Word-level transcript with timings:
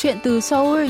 Chuyện 0.00 0.18
từ 0.22 0.40
Seoul 0.40 0.86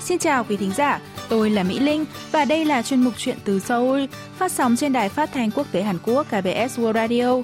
Xin 0.00 0.18
chào 0.18 0.44
quý 0.44 0.56
thính 0.56 0.72
giả, 0.76 1.00
tôi 1.28 1.50
là 1.50 1.62
Mỹ 1.62 1.78
Linh 1.78 2.04
và 2.32 2.44
đây 2.44 2.64
là 2.64 2.82
chuyên 2.82 3.02
mục 3.02 3.14
Chuyện 3.18 3.36
từ 3.44 3.58
Seoul 3.58 4.04
phát 4.36 4.52
sóng 4.52 4.76
trên 4.76 4.92
đài 4.92 5.08
phát 5.08 5.30
thanh 5.32 5.50
quốc 5.50 5.66
tế 5.72 5.82
Hàn 5.82 5.98
Quốc 6.04 6.26
KBS 6.26 6.78
World 6.78 6.92
Radio. 6.92 7.42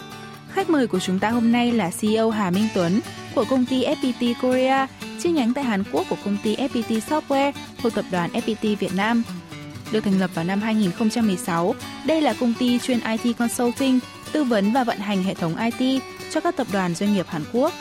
Khách 0.52 0.70
mời 0.70 0.86
của 0.86 1.00
chúng 1.00 1.18
ta 1.18 1.30
hôm 1.30 1.52
nay 1.52 1.72
là 1.72 1.90
CEO 2.00 2.30
Hà 2.30 2.50
Minh 2.50 2.68
Tuấn 2.74 3.00
của 3.34 3.44
công 3.50 3.66
ty 3.66 3.84
FPT 3.84 4.34
Korea, 4.42 4.86
chi 5.22 5.30
nhánh 5.30 5.54
tại 5.54 5.64
Hàn 5.64 5.84
Quốc 5.92 6.06
của 6.10 6.16
công 6.24 6.36
ty 6.42 6.56
FPT 6.56 7.00
Software 7.00 7.52
thuộc 7.82 7.94
tập 7.94 8.04
đoàn 8.10 8.30
FPT 8.32 8.76
Việt 8.76 8.94
Nam. 8.96 9.22
Được 9.92 10.00
thành 10.00 10.20
lập 10.20 10.30
vào 10.34 10.44
năm 10.44 10.60
2016, 10.60 11.74
đây 12.06 12.22
là 12.22 12.34
công 12.40 12.54
ty 12.58 12.78
chuyên 12.78 13.00
IT 13.00 13.38
Consulting, 13.38 13.98
tư 14.34 14.44
vấn 14.44 14.72
và 14.72 14.84
vận 14.84 14.98
hành 14.98 15.22
hệ 15.22 15.34
thống 15.34 15.56
IT 15.56 16.02
cho 16.30 16.40
các 16.40 16.56
tập 16.56 16.66
đoàn 16.72 16.94
doanh 16.94 17.14
nghiệp 17.14 17.26
Hàn 17.28 17.42
Quốc. 17.52 17.72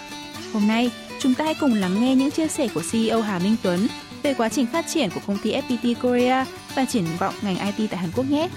Hôm 0.54 0.68
nay, 0.68 0.92
chúng 1.20 1.34
ta 1.34 1.46
hãy 1.46 1.56
cùng 1.60 1.74
lắng 1.74 2.02
nghe 2.02 2.16
những 2.16 2.32
chia 2.32 2.48
sẻ 2.48 2.68
của 2.74 2.82
CEO 2.92 3.22
Hà 3.22 3.40
Minh 3.40 3.56
Tuấn 3.64 3.88
về 4.24 4.34
quá 4.34 4.50
trình 4.50 4.66
phát 4.66 4.86
triển 4.88 5.10
của 5.10 5.22
công 5.28 5.38
ty 5.38 5.52
FPT 5.52 5.96
Korea 6.02 6.46
và 6.76 6.86
triển 6.86 7.06
vọng 7.20 7.34
ngành 7.42 7.76
IT 7.76 7.92
tại 7.92 8.00
Hàn 8.00 8.12
Quốc 8.16 8.26
nhé. 8.30 8.50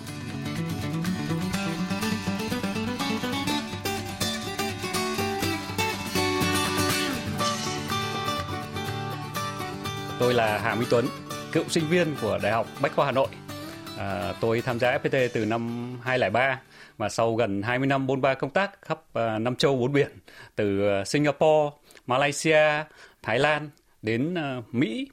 Tôi 10.19 10.35
là 10.35 10.61
Hà 10.63 10.75
Minh 10.75 10.89
Tuấn, 10.91 11.07
cựu 11.53 11.65
sinh 11.69 11.89
viên 11.89 12.17
của 12.23 12.39
Đại 12.43 12.53
học 12.53 12.67
Bách 12.81 12.97
khoa 12.97 13.07
Hà 13.07 13.13
Nội. 13.13 13.29
À, 13.99 14.35
tôi 14.41 14.61
tham 14.61 14.79
gia 14.79 14.99
FPT 14.99 15.29
từ 15.33 15.45
năm 15.45 15.93
2003 16.03 16.61
và 16.97 17.09
sau 17.09 17.35
gần 17.35 17.63
20 17.63 17.87
năm 17.87 18.07
bôn 18.07 18.21
ba 18.21 18.35
công 18.35 18.51
tác 18.51 18.83
khắp 18.83 19.01
à, 19.13 19.35
uh, 19.35 19.41
năm 19.43 19.57
châu 19.57 19.77
bốn 19.77 19.93
biển 19.93 20.09
từ 20.57 21.01
uh, 21.01 21.07
Singapore, 21.07 21.77
Malaysia, 22.07 22.85
Thái 23.23 23.39
Lan 23.39 23.71
đến 24.03 24.35
uh, 24.35 24.75
Mỹ, 24.75 25.09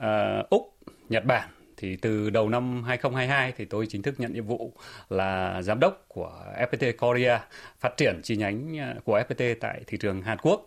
uh, 0.00 0.50
Úc, 0.50 0.76
Nhật 1.08 1.24
Bản 1.24 1.48
thì 1.76 1.96
từ 1.96 2.30
đầu 2.30 2.48
năm 2.48 2.84
2022 2.84 3.52
thì 3.56 3.64
tôi 3.64 3.86
chính 3.88 4.02
thức 4.02 4.14
nhận 4.18 4.32
nhiệm 4.32 4.46
vụ 4.46 4.72
là 5.10 5.62
giám 5.62 5.80
đốc 5.80 6.04
của 6.08 6.32
FPT 6.58 6.92
Korea 6.98 7.40
phát 7.80 7.96
triển 7.96 8.20
chi 8.22 8.36
nhánh 8.36 8.76
của 9.04 9.18
FPT 9.18 9.54
tại 9.60 9.80
thị 9.86 9.98
trường 9.98 10.22
Hàn 10.22 10.38
Quốc. 10.38 10.66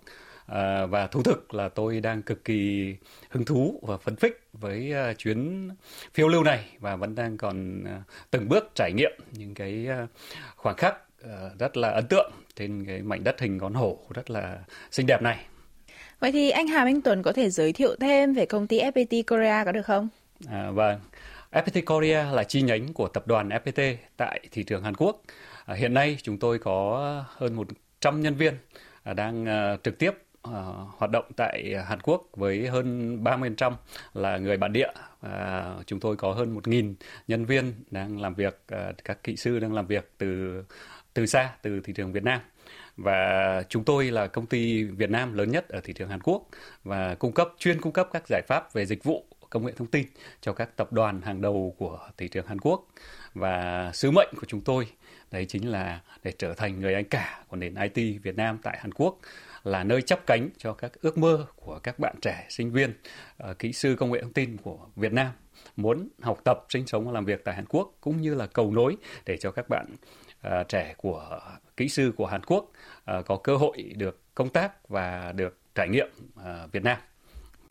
À, 0.51 0.85
và 0.85 1.07
thú 1.07 1.23
thực 1.23 1.53
là 1.53 1.69
tôi 1.69 1.99
đang 1.99 2.21
cực 2.21 2.45
kỳ 2.45 2.95
hứng 3.29 3.45
thú 3.45 3.79
và 3.81 3.97
phấn 3.97 4.15
khích 4.15 4.43
với 4.53 4.93
uh, 5.11 5.17
chuyến 5.17 5.69
phiêu 6.13 6.27
lưu 6.27 6.43
này 6.43 6.65
và 6.79 6.95
vẫn 6.95 7.15
đang 7.15 7.37
còn 7.37 7.83
uh, 7.83 8.03
từng 8.31 8.49
bước 8.49 8.71
trải 8.75 8.91
nghiệm 8.93 9.11
những 9.31 9.53
cái 9.53 9.87
uh, 10.03 10.09
khoảng 10.55 10.75
khắc 10.75 10.97
rất 11.59 11.77
là 11.77 11.89
ấn 11.89 12.07
tượng 12.07 12.31
trên 12.55 12.85
cái 12.85 13.01
mảnh 13.01 13.23
đất 13.23 13.39
hình 13.39 13.59
con 13.59 13.73
hổ 13.73 13.99
rất 14.13 14.29
là 14.29 14.59
xinh 14.91 15.05
đẹp 15.05 15.21
này. 15.21 15.45
Vậy 16.19 16.31
thì 16.31 16.49
anh 16.49 16.67
Hà 16.67 16.85
Minh 16.85 17.01
Tuấn 17.01 17.23
có 17.23 17.33
thể 17.33 17.49
giới 17.49 17.73
thiệu 17.73 17.95
thêm 17.99 18.33
về 18.33 18.45
công 18.45 18.67
ty 18.67 18.81
FPT 18.81 19.23
Korea 19.23 19.65
có 19.65 19.71
được 19.71 19.85
không? 19.85 20.09
À, 20.47 20.71
vâng. 20.71 20.99
FPT 21.51 21.81
Korea 21.85 22.31
là 22.31 22.43
chi 22.43 22.61
nhánh 22.61 22.93
của 22.93 23.07
tập 23.07 23.27
đoàn 23.27 23.49
FPT 23.49 23.95
tại 24.17 24.39
thị 24.51 24.63
trường 24.63 24.83
Hàn 24.83 24.95
Quốc. 24.95 25.21
À, 25.65 25.75
hiện 25.75 25.93
nay 25.93 26.17
chúng 26.21 26.37
tôi 26.37 26.59
có 26.59 27.25
hơn 27.27 27.53
100 27.53 28.21
nhân 28.21 28.35
viên 28.35 28.53
à, 29.03 29.13
đang 29.13 29.45
trực 29.83 29.99
tiếp 29.99 30.11
uh, 30.47 30.53
hoạt 30.97 31.11
động 31.11 31.25
tại 31.35 31.75
Hàn 31.87 31.99
Quốc 31.99 32.23
với 32.33 32.67
hơn 32.67 33.17
30% 33.23 33.73
là 34.13 34.37
người 34.37 34.57
bản 34.57 34.73
địa. 34.73 34.89
Uh, 35.25 35.31
chúng 35.85 35.99
tôi 35.99 36.15
có 36.15 36.33
hơn 36.33 36.55
1.000 36.55 36.93
nhân 37.27 37.45
viên 37.45 37.73
đang 37.91 38.21
làm 38.21 38.33
việc, 38.33 38.61
uh, 38.75 38.95
các 39.05 39.23
kỹ 39.23 39.35
sư 39.35 39.59
đang 39.59 39.73
làm 39.73 39.87
việc 39.87 40.11
từ 40.17 40.63
từ 41.13 41.25
xa, 41.25 41.55
từ 41.61 41.81
thị 41.83 41.93
trường 41.93 42.11
Việt 42.11 42.23
Nam. 42.23 42.41
Và 42.97 43.63
chúng 43.69 43.83
tôi 43.83 44.11
là 44.11 44.27
công 44.27 44.45
ty 44.45 44.83
Việt 44.83 45.09
Nam 45.09 45.33
lớn 45.33 45.51
nhất 45.51 45.69
ở 45.69 45.81
thị 45.83 45.93
trường 45.93 46.09
Hàn 46.09 46.21
Quốc 46.21 46.47
và 46.83 47.15
cung 47.15 47.31
cấp 47.31 47.49
chuyên 47.57 47.81
cung 47.81 47.93
cấp 47.93 48.09
các 48.13 48.23
giải 48.27 48.41
pháp 48.47 48.73
về 48.73 48.85
dịch 48.85 49.03
vụ 49.03 49.25
công 49.49 49.65
nghệ 49.65 49.73
thông 49.77 49.87
tin 49.87 50.05
cho 50.41 50.53
các 50.53 50.77
tập 50.77 50.93
đoàn 50.93 51.21
hàng 51.21 51.41
đầu 51.41 51.75
của 51.77 51.99
thị 52.17 52.27
trường 52.27 52.47
Hàn 52.47 52.59
Quốc. 52.59 52.87
Và 53.33 53.91
sứ 53.93 54.11
mệnh 54.11 54.29
của 54.35 54.45
chúng 54.47 54.61
tôi 54.61 54.87
đấy 55.31 55.45
chính 55.45 55.71
là 55.71 56.01
để 56.23 56.31
trở 56.37 56.53
thành 56.53 56.79
người 56.79 56.93
anh 56.93 57.05
cả 57.05 57.43
của 57.47 57.57
nền 57.57 57.75
IT 57.75 58.21
Việt 58.23 58.35
Nam 58.35 58.57
tại 58.63 58.77
Hàn 58.81 58.91
Quốc 58.91 59.19
là 59.63 59.83
nơi 59.83 60.01
chấp 60.01 60.25
cánh 60.25 60.49
cho 60.57 60.73
các 60.73 60.91
ước 61.01 61.17
mơ 61.17 61.45
của 61.55 61.79
các 61.83 61.99
bạn 61.99 62.15
trẻ 62.21 62.45
sinh 62.49 62.71
viên 62.71 62.93
uh, 63.49 63.59
kỹ 63.59 63.73
sư 63.73 63.95
công 63.99 64.11
nghệ 64.11 64.21
thông 64.21 64.33
tin 64.33 64.57
của 64.57 64.77
Việt 64.95 65.13
Nam 65.13 65.31
muốn 65.75 66.09
học 66.21 66.39
tập 66.43 66.65
sinh 66.69 66.87
sống 66.87 67.05
và 67.05 67.11
làm 67.11 67.25
việc 67.25 67.41
tại 67.45 67.55
Hàn 67.55 67.65
Quốc 67.65 67.93
cũng 68.01 68.21
như 68.21 68.35
là 68.35 68.47
cầu 68.47 68.71
nối 68.71 68.97
để 69.25 69.37
cho 69.37 69.51
các 69.51 69.69
bạn 69.69 69.85
uh, 70.47 70.67
trẻ 70.67 70.93
của 70.97 71.39
kỹ 71.77 71.89
sư 71.89 72.13
của 72.17 72.25
Hàn 72.25 72.43
Quốc 72.43 72.71
uh, 73.19 73.25
có 73.25 73.37
cơ 73.37 73.55
hội 73.57 73.93
được 73.95 74.19
công 74.35 74.49
tác 74.49 74.89
và 74.89 75.31
được 75.35 75.57
trải 75.75 75.89
nghiệm 75.89 76.07
uh, 76.39 76.71
Việt 76.71 76.83
Nam. 76.83 76.97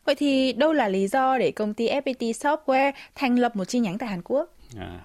Vậy 0.05 0.15
thì 0.15 0.53
đâu 0.53 0.73
là 0.73 0.87
lý 0.87 1.07
do 1.07 1.37
để 1.37 1.51
công 1.51 1.73
ty 1.73 1.89
FPT 1.89 2.31
Software 2.31 2.91
thành 3.15 3.39
lập 3.39 3.55
một 3.55 3.65
chi 3.65 3.79
nhánh 3.79 3.97
tại 3.97 4.09
Hàn 4.09 4.21
Quốc? 4.21 4.57
À, 4.77 5.01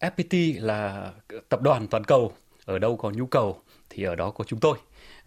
FPT 0.00 0.64
là 0.64 1.10
tập 1.48 1.62
đoàn 1.62 1.86
toàn 1.86 2.04
cầu, 2.04 2.32
ở 2.64 2.78
đâu 2.78 2.96
có 2.96 3.10
nhu 3.10 3.26
cầu 3.26 3.62
thì 3.90 4.02
ở 4.02 4.14
đó 4.14 4.30
có 4.30 4.44
chúng 4.44 4.60
tôi. 4.60 4.78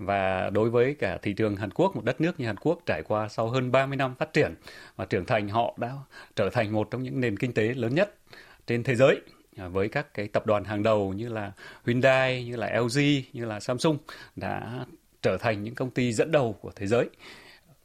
Và 0.05 0.49
đối 0.49 0.69
với 0.69 0.95
cả 0.99 1.17
thị 1.21 1.33
trường 1.33 1.55
Hàn 1.55 1.71
Quốc, 1.71 1.95
một 1.95 2.05
đất 2.05 2.21
nước 2.21 2.39
như 2.39 2.45
Hàn 2.45 2.57
Quốc 2.57 2.79
trải 2.85 3.01
qua 3.07 3.29
sau 3.29 3.47
hơn 3.47 3.71
30 3.71 3.97
năm 3.97 4.15
phát 4.15 4.33
triển 4.33 4.55
và 4.95 5.05
trưởng 5.05 5.25
thành 5.25 5.49
họ 5.49 5.75
đã 5.77 5.91
trở 6.35 6.49
thành 6.49 6.73
một 6.73 6.91
trong 6.91 7.03
những 7.03 7.19
nền 7.19 7.37
kinh 7.37 7.53
tế 7.53 7.73
lớn 7.73 7.95
nhất 7.95 8.15
trên 8.67 8.83
thế 8.83 8.95
giới 8.95 9.21
à, 9.57 9.67
với 9.67 9.89
các 9.89 10.13
cái 10.13 10.27
tập 10.27 10.45
đoàn 10.45 10.63
hàng 10.63 10.83
đầu 10.83 11.13
như 11.13 11.29
là 11.29 11.51
Hyundai, 11.85 12.45
như 12.45 12.55
là 12.55 12.79
LG, 12.79 12.99
như 13.33 13.45
là 13.45 13.59
Samsung 13.59 13.97
đã 14.35 14.85
trở 15.21 15.37
thành 15.37 15.63
những 15.63 15.75
công 15.75 15.89
ty 15.89 16.13
dẫn 16.13 16.31
đầu 16.31 16.53
của 16.61 16.71
thế 16.75 16.87
giới. 16.87 17.09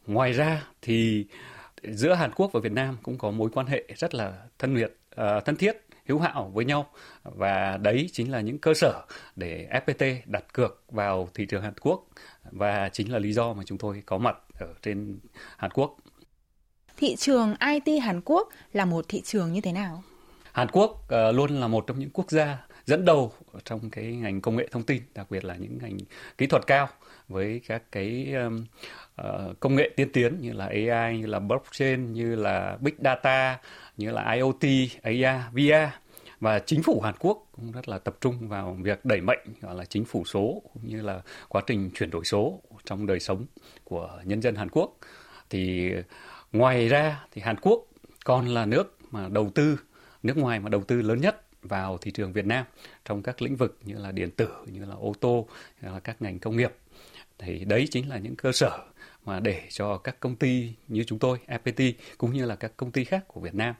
Ngoài 0.06 0.32
ra 0.32 0.64
thì 0.82 1.26
giữa 1.82 2.14
Hàn 2.14 2.32
Quốc 2.32 2.50
và 2.52 2.60
Việt 2.60 2.72
Nam 2.72 2.96
cũng 3.02 3.18
có 3.18 3.30
mối 3.30 3.50
quan 3.54 3.66
hệ 3.66 3.84
rất 3.96 4.14
là 4.14 4.32
thân 4.58 4.74
nhiệt, 4.74 4.90
uh, 4.90 5.16
à, 5.16 5.40
thân 5.40 5.56
thiết 5.56 5.76
hữu 6.08 6.18
hảo 6.18 6.50
với 6.54 6.64
nhau 6.64 6.86
và 7.22 7.76
đấy 7.76 8.08
chính 8.12 8.32
là 8.32 8.40
những 8.40 8.58
cơ 8.58 8.74
sở 8.74 9.02
để 9.36 9.68
FPT 9.70 10.16
đặt 10.26 10.44
cược 10.52 10.84
vào 10.88 11.28
thị 11.34 11.46
trường 11.46 11.62
Hàn 11.62 11.74
Quốc 11.80 12.06
và 12.50 12.88
chính 12.92 13.12
là 13.12 13.18
lý 13.18 13.32
do 13.32 13.52
mà 13.52 13.62
chúng 13.66 13.78
tôi 13.78 14.02
có 14.06 14.18
mặt 14.18 14.36
ở 14.58 14.74
trên 14.82 15.18
Hàn 15.56 15.70
Quốc. 15.70 15.96
Thị 16.96 17.16
trường 17.16 17.54
IT 17.60 18.02
Hàn 18.02 18.20
Quốc 18.24 18.48
là 18.72 18.84
một 18.84 19.04
thị 19.08 19.20
trường 19.24 19.52
như 19.52 19.60
thế 19.60 19.72
nào? 19.72 20.02
Hàn 20.52 20.68
Quốc 20.72 20.90
uh, 20.90 21.34
luôn 21.34 21.60
là 21.60 21.68
một 21.68 21.84
trong 21.86 21.98
những 21.98 22.10
quốc 22.10 22.30
gia 22.30 22.66
dẫn 22.88 23.04
đầu 23.04 23.32
trong 23.64 23.90
cái 23.90 24.04
ngành 24.04 24.40
công 24.40 24.56
nghệ 24.56 24.68
thông 24.70 24.82
tin, 24.82 25.02
đặc 25.14 25.30
biệt 25.30 25.44
là 25.44 25.56
những 25.56 25.78
ngành 25.82 25.98
kỹ 26.38 26.46
thuật 26.46 26.66
cao 26.66 26.88
với 27.28 27.60
các 27.66 27.82
cái 27.92 28.34
um, 28.34 28.66
uh, 29.22 29.60
công 29.60 29.76
nghệ 29.76 29.90
tiên 29.96 30.12
tiến 30.12 30.40
như 30.40 30.52
là 30.52 30.66
AI, 30.66 31.18
như 31.18 31.26
là 31.26 31.38
blockchain, 31.38 32.12
như 32.12 32.34
là 32.34 32.78
big 32.80 32.94
data, 33.04 33.58
như 33.96 34.10
là 34.10 34.32
IoT, 34.32 34.90
AR, 35.02 35.42
VR 35.52 35.94
và 36.40 36.58
chính 36.58 36.82
phủ 36.82 37.00
Hàn 37.00 37.14
Quốc 37.18 37.46
cũng 37.52 37.72
rất 37.72 37.88
là 37.88 37.98
tập 37.98 38.16
trung 38.20 38.48
vào 38.48 38.76
việc 38.82 39.04
đẩy 39.04 39.20
mạnh 39.20 39.38
gọi 39.60 39.74
là 39.74 39.84
chính 39.84 40.04
phủ 40.04 40.24
số 40.24 40.62
cũng 40.72 40.82
như 40.88 41.02
là 41.02 41.22
quá 41.48 41.62
trình 41.66 41.90
chuyển 41.94 42.10
đổi 42.10 42.24
số 42.24 42.60
trong 42.84 43.06
đời 43.06 43.20
sống 43.20 43.46
của 43.84 44.20
nhân 44.24 44.42
dân 44.42 44.54
Hàn 44.54 44.68
Quốc. 44.68 44.98
Thì 45.50 45.92
ngoài 46.52 46.88
ra 46.88 47.24
thì 47.32 47.42
Hàn 47.42 47.56
Quốc 47.60 47.84
còn 48.24 48.46
là 48.46 48.66
nước 48.66 48.98
mà 49.10 49.28
đầu 49.28 49.50
tư 49.54 49.76
nước 50.22 50.36
ngoài 50.36 50.60
mà 50.60 50.68
đầu 50.68 50.82
tư 50.84 51.02
lớn 51.02 51.20
nhất 51.20 51.47
vào 51.62 51.98
thị 51.98 52.10
trường 52.10 52.32
Việt 52.32 52.46
Nam 52.46 52.66
trong 53.04 53.22
các 53.22 53.42
lĩnh 53.42 53.56
vực 53.56 53.78
như 53.84 53.94
là 53.98 54.12
điện 54.12 54.30
tử, 54.30 54.48
như 54.66 54.84
là 54.84 54.94
ô 54.94 55.12
tô, 55.20 55.48
như 55.82 55.92
là 55.92 56.00
các 56.00 56.22
ngành 56.22 56.38
công 56.38 56.56
nghiệp. 56.56 56.72
Thì 57.38 57.64
đấy 57.64 57.88
chính 57.90 58.08
là 58.08 58.18
những 58.18 58.36
cơ 58.36 58.52
sở 58.52 58.78
mà 59.24 59.40
để 59.40 59.62
cho 59.70 59.98
các 59.98 60.20
công 60.20 60.36
ty 60.36 60.72
như 60.88 61.04
chúng 61.04 61.18
tôi, 61.18 61.38
FPT 61.46 61.92
cũng 62.18 62.32
như 62.32 62.44
là 62.44 62.56
các 62.56 62.72
công 62.76 62.92
ty 62.92 63.04
khác 63.04 63.24
của 63.28 63.40
Việt 63.40 63.54
Nam 63.54 63.74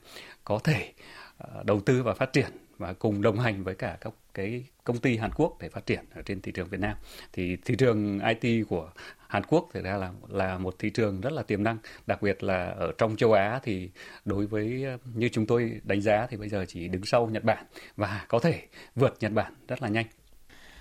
có 0.44 0.58
thể 0.58 0.92
ờ, 1.38 1.62
đầu 1.66 1.80
tư 1.80 2.02
và 2.02 2.14
phát 2.14 2.32
triển 2.32 2.50
và 2.78 2.92
cùng 2.92 3.22
đồng 3.22 3.38
hành 3.38 3.64
với 3.64 3.74
cả 3.74 3.98
các 4.00 4.12
cái 4.34 4.64
công 4.84 4.98
ty 4.98 5.16
Hàn 5.16 5.30
Quốc 5.32 5.56
để 5.60 5.68
phát 5.68 5.86
triển 5.86 6.04
ở 6.14 6.22
trên 6.22 6.40
thị 6.40 6.52
trường 6.52 6.68
Việt 6.68 6.80
Nam. 6.80 6.96
Thì 7.32 7.56
thị 7.64 7.74
trường 7.78 8.20
IT 8.40 8.68
của 8.68 8.90
Hàn 9.28 9.42
Quốc 9.44 9.68
thực 9.72 9.84
ra 9.84 9.96
là 9.96 10.12
là 10.28 10.58
một 10.58 10.78
thị 10.78 10.90
trường 10.90 11.20
rất 11.20 11.32
là 11.32 11.42
tiềm 11.42 11.62
năng, 11.62 11.78
đặc 12.06 12.22
biệt 12.22 12.42
là 12.42 12.64
ở 12.66 12.92
trong 12.98 13.16
châu 13.16 13.32
Á 13.32 13.60
thì 13.62 13.90
đối 14.24 14.46
với 14.46 14.84
như 15.14 15.28
chúng 15.32 15.46
tôi 15.46 15.80
đánh 15.84 16.00
giá 16.00 16.26
thì 16.30 16.36
bây 16.36 16.48
giờ 16.48 16.64
chỉ 16.68 16.88
đứng 16.88 17.04
sau 17.04 17.26
Nhật 17.26 17.44
Bản 17.44 17.64
và 17.96 18.24
có 18.28 18.38
thể 18.38 18.66
vượt 18.94 19.16
Nhật 19.20 19.32
Bản 19.32 19.52
rất 19.68 19.82
là 19.82 19.88
nhanh. 19.88 20.06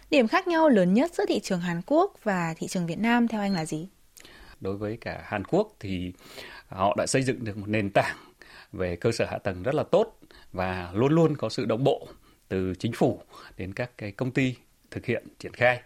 Điểm 0.10 0.28
khác 0.28 0.48
nhau 0.48 0.70
lớn 0.70 0.94
nhất 0.94 1.12
giữa 1.14 1.26
thị 1.28 1.40
trường 1.40 1.60
Hàn 1.60 1.82
Quốc 1.86 2.14
và 2.24 2.54
thị 2.58 2.68
trường 2.68 2.88
Việt 2.88 3.00
Nam 3.00 3.28
theo 3.28 3.42
anh 3.42 3.54
là 3.54 3.66
gì? 3.66 3.88
Đối 4.60 4.78
với 4.78 4.98
cả 5.02 5.22
Hàn 5.24 5.44
Quốc 5.44 5.74
thì 5.80 6.14
họ 6.68 6.96
đã 6.98 7.08
xây 7.08 7.24
dựng 7.24 7.44
được 7.44 7.58
một 7.58 7.68
nền 7.68 7.90
tảng 7.90 8.18
về 8.74 8.96
cơ 8.96 9.12
sở 9.12 9.26
hạ 9.26 9.38
tầng 9.38 9.64
rất 9.64 9.76
là 9.76 9.84
tốt 9.84 10.20
và 10.54 10.92
luôn 10.94 11.14
luôn 11.14 11.38
có 11.38 11.50
sự 11.50 11.66
đồng 11.66 11.84
bộ 11.84 12.08
từ 12.48 12.74
chính 12.80 12.92
phủ 12.92 13.22
đến 13.58 13.74
các 13.74 13.92
cái 13.98 14.12
công 14.12 14.32
ty 14.32 14.56
thực 14.92 15.06
hiện 15.06 15.28
triển 15.40 15.54
khai. 15.54 15.82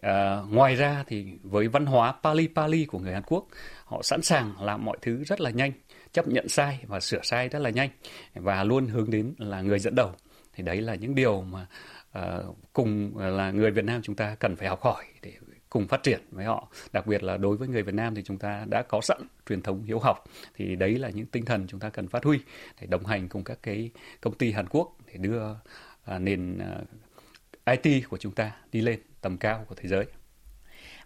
À, 0.00 0.42
ngoài 0.50 0.74
ra 0.74 1.04
thì 1.06 1.26
với 1.42 1.68
văn 1.68 1.86
hóa 1.86 2.14
Pali 2.22 2.48
Pali 2.54 2.84
của 2.84 2.98
người 2.98 3.12
Hàn 3.12 3.22
Quốc, 3.22 3.46
họ 3.84 4.02
sẵn 4.02 4.22
sàng 4.22 4.62
làm 4.62 4.84
mọi 4.84 4.98
thứ 5.02 5.24
rất 5.24 5.40
là 5.40 5.50
nhanh, 5.50 5.72
chấp 6.12 6.28
nhận 6.28 6.48
sai 6.48 6.80
và 6.86 7.00
sửa 7.00 7.20
sai 7.22 7.48
rất 7.48 7.58
là 7.58 7.70
nhanh 7.70 7.90
và 8.34 8.64
luôn 8.64 8.86
hướng 8.86 9.10
đến 9.10 9.34
là 9.38 9.60
người 9.60 9.78
dẫn 9.78 9.94
đầu. 9.94 10.12
Thì 10.54 10.62
đấy 10.62 10.80
là 10.80 10.94
những 10.94 11.14
điều 11.14 11.42
mà 11.42 11.66
à, 12.12 12.38
cùng 12.72 13.18
là 13.18 13.50
người 13.50 13.70
Việt 13.70 13.84
Nam 13.84 14.02
chúng 14.02 14.16
ta 14.16 14.34
cần 14.34 14.56
phải 14.56 14.68
học 14.68 14.82
hỏi 14.82 15.04
để 15.22 15.32
cùng 15.70 15.88
phát 15.88 16.02
triển 16.02 16.20
với 16.30 16.44
họ 16.44 16.68
đặc 16.92 17.06
biệt 17.06 17.22
là 17.22 17.36
đối 17.36 17.56
với 17.56 17.68
người 17.68 17.82
Việt 17.82 17.94
Nam 17.94 18.14
thì 18.14 18.22
chúng 18.24 18.38
ta 18.38 18.64
đã 18.68 18.82
có 18.82 19.00
sẵn 19.00 19.18
truyền 19.48 19.62
thống 19.62 19.82
hiếu 19.82 19.98
học 19.98 20.24
thì 20.54 20.76
đấy 20.76 20.98
là 20.98 21.10
những 21.10 21.26
tinh 21.26 21.44
thần 21.44 21.66
chúng 21.68 21.80
ta 21.80 21.88
cần 21.88 22.08
phát 22.08 22.24
huy 22.24 22.38
để 22.80 22.86
đồng 22.86 23.06
hành 23.06 23.28
cùng 23.28 23.44
các 23.44 23.58
cái 23.62 23.90
công 24.20 24.34
ty 24.34 24.52
Hàn 24.52 24.66
Quốc 24.68 24.96
để 25.06 25.14
đưa 25.16 25.50
uh, 25.50 26.20
nền 26.20 26.58
uh, 26.58 27.82
IT 27.82 28.08
của 28.08 28.18
chúng 28.18 28.32
ta 28.32 28.52
đi 28.72 28.80
lên 28.80 29.00
tầm 29.20 29.38
cao 29.38 29.64
của 29.68 29.74
thế 29.74 29.88
giới. 29.88 30.04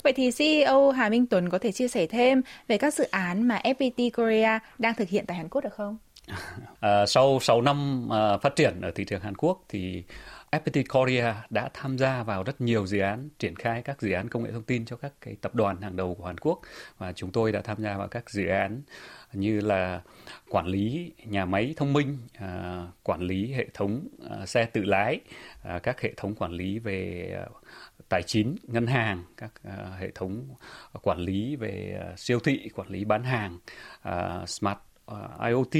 Vậy 0.03 0.13
thì 0.13 0.31
CEO 0.31 0.91
Hà 0.91 1.09
Minh 1.09 1.27
Tuấn 1.27 1.49
có 1.49 1.59
thể 1.59 1.73
chia 1.73 1.89
sẻ 1.89 2.07
thêm 2.07 2.43
về 2.69 2.79
các 2.79 2.95
dự 2.95 3.05
án 3.05 3.49
mà 3.49 3.61
FPT 3.65 4.11
Korea 4.11 4.61
đang 4.79 4.95
thực 4.95 5.09
hiện 5.09 5.25
tại 5.27 5.37
Hàn 5.37 5.49
Quốc 5.49 5.61
được 5.65 5.75
không? 5.75 5.99
À, 6.81 7.07
sau 7.07 7.39
6 7.41 7.63
năm 7.63 8.09
à, 8.13 8.39
phát 8.39 8.57
triển 8.57 8.81
ở 8.81 8.91
thị 8.95 9.05
trường 9.05 9.21
Hàn 9.21 9.37
Quốc 9.37 9.65
thì 9.69 10.03
FPT 10.59 10.85
Korea 10.89 11.47
đã 11.51 11.69
tham 11.75 11.99
gia 11.99 12.23
vào 12.23 12.43
rất 12.43 12.61
nhiều 12.61 12.87
dự 12.87 12.99
án 12.99 13.29
triển 13.39 13.57
khai 13.57 13.83
các 13.83 14.03
dự 14.03 14.13
án 14.13 14.29
công 14.29 14.45
nghệ 14.45 14.53
thông 14.53 14.63
tin 14.63 14.85
cho 14.85 14.97
các 14.97 15.13
cái 15.21 15.37
tập 15.41 15.55
đoàn 15.55 15.81
hàng 15.81 15.97
đầu 15.97 16.15
của 16.15 16.27
Hàn 16.27 16.39
Quốc. 16.39 16.61
Và 16.99 17.13
chúng 17.13 17.33
tôi 17.33 17.53
đã 17.53 17.61
tham 17.61 17.83
gia 17.83 17.97
vào 17.97 18.09
các 18.09 18.31
dự 18.31 18.47
án 18.47 18.83
như 19.33 19.61
là 19.61 20.03
quản 20.49 20.67
lý 20.67 21.13
nhà 21.25 21.45
máy 21.45 21.75
thông 21.77 21.93
minh, 21.93 22.19
à, 22.39 22.87
quản 23.03 23.21
lý 23.21 23.53
hệ 23.53 23.67
thống 23.75 24.09
à, 24.31 24.47
xe 24.47 24.65
tự 24.65 24.83
lái, 24.85 25.21
à, 25.63 25.79
các 25.79 26.01
hệ 26.01 26.15
thống 26.17 26.35
quản 26.35 26.53
lý 26.53 26.79
về 26.79 27.31
à, 27.39 27.47
tài 28.09 28.23
chính, 28.23 28.57
ngân 28.63 28.87
hàng, 28.87 29.25
các 29.37 29.51
à, 29.65 29.97
hệ 30.01 30.11
thống 30.15 30.49
quản 31.03 31.19
lý 31.19 31.57
về 31.57 32.01
à, 32.01 32.17
siêu 32.17 32.41
thị, 32.41 32.71
quản 32.75 32.89
lý 32.89 33.05
bán 33.05 33.25
hàng, 33.25 33.59
à, 34.03 34.47
smart 34.47 34.79
à, 35.07 35.49
IoT 35.49 35.77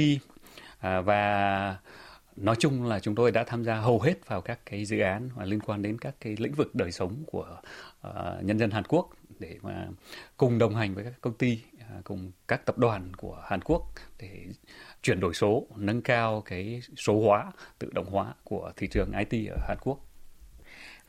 à, 0.79 1.01
và 1.01 1.77
nói 2.35 2.55
chung 2.59 2.83
là 2.83 2.99
chúng 2.99 3.15
tôi 3.15 3.31
đã 3.31 3.43
tham 3.43 3.63
gia 3.63 3.75
hầu 3.75 4.01
hết 4.01 4.27
vào 4.27 4.41
các 4.41 4.59
cái 4.65 4.85
dự 4.85 4.99
án 4.99 5.29
mà 5.35 5.45
liên 5.45 5.59
quan 5.59 5.81
đến 5.81 5.97
các 5.99 6.15
cái 6.19 6.35
lĩnh 6.39 6.53
vực 6.53 6.75
đời 6.75 6.91
sống 6.91 7.23
của 7.27 7.57
uh, 8.07 8.13
nhân 8.43 8.59
dân 8.59 8.71
Hàn 8.71 8.83
Quốc 8.83 9.09
để 9.39 9.57
mà 9.61 9.87
cùng 10.37 10.57
đồng 10.57 10.75
hành 10.75 10.95
với 10.95 11.03
các 11.03 11.13
công 11.21 11.33
ty 11.33 11.59
uh, 11.75 12.03
cùng 12.03 12.31
các 12.47 12.65
tập 12.65 12.77
đoàn 12.77 13.13
của 13.17 13.41
Hàn 13.43 13.61
Quốc 13.61 13.81
để 14.19 14.45
chuyển 15.01 15.19
đổi 15.19 15.33
số 15.33 15.67
nâng 15.75 16.01
cao 16.01 16.41
cái 16.41 16.81
số 16.97 17.21
hóa 17.21 17.51
tự 17.79 17.89
động 17.93 18.09
hóa 18.09 18.33
của 18.43 18.71
thị 18.75 18.87
trường 18.87 19.11
IT 19.29 19.49
ở 19.49 19.57
Hàn 19.67 19.77
Quốc 19.81 19.99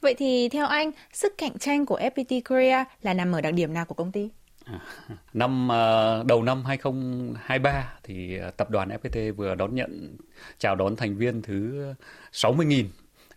Vậy 0.01 0.15
thì 0.15 0.49
theo 0.49 0.67
anh, 0.67 0.91
sức 1.13 1.35
cạnh 1.39 1.59
tranh 1.59 1.87
của 1.87 1.99
FPT 1.99 2.41
Korea 2.49 2.85
là 3.03 3.15
nằm 3.15 3.33
ở 3.33 3.41
đặc 3.41 3.55
điểm 3.55 3.75
nào 3.75 3.85
của 3.85 3.95
công 3.95 4.13
ty? 4.13 4.31
À. 4.67 4.81
Năm 5.35 5.69
ờ, 5.69 6.25
đầu 6.27 6.43
năm 6.43 6.65
2023 6.65 7.95
thì 8.03 8.37
ờ, 8.37 8.51
tập 8.51 8.71
đoàn 8.71 8.89
FPT 8.89 9.33
vừa 9.35 9.55
đón 9.55 9.75
nhận, 9.75 10.17
chào 10.59 10.75
đón 10.75 10.97
thành 10.97 11.17
viên 11.17 11.43
thứ 11.43 11.85
60.000 12.33 12.85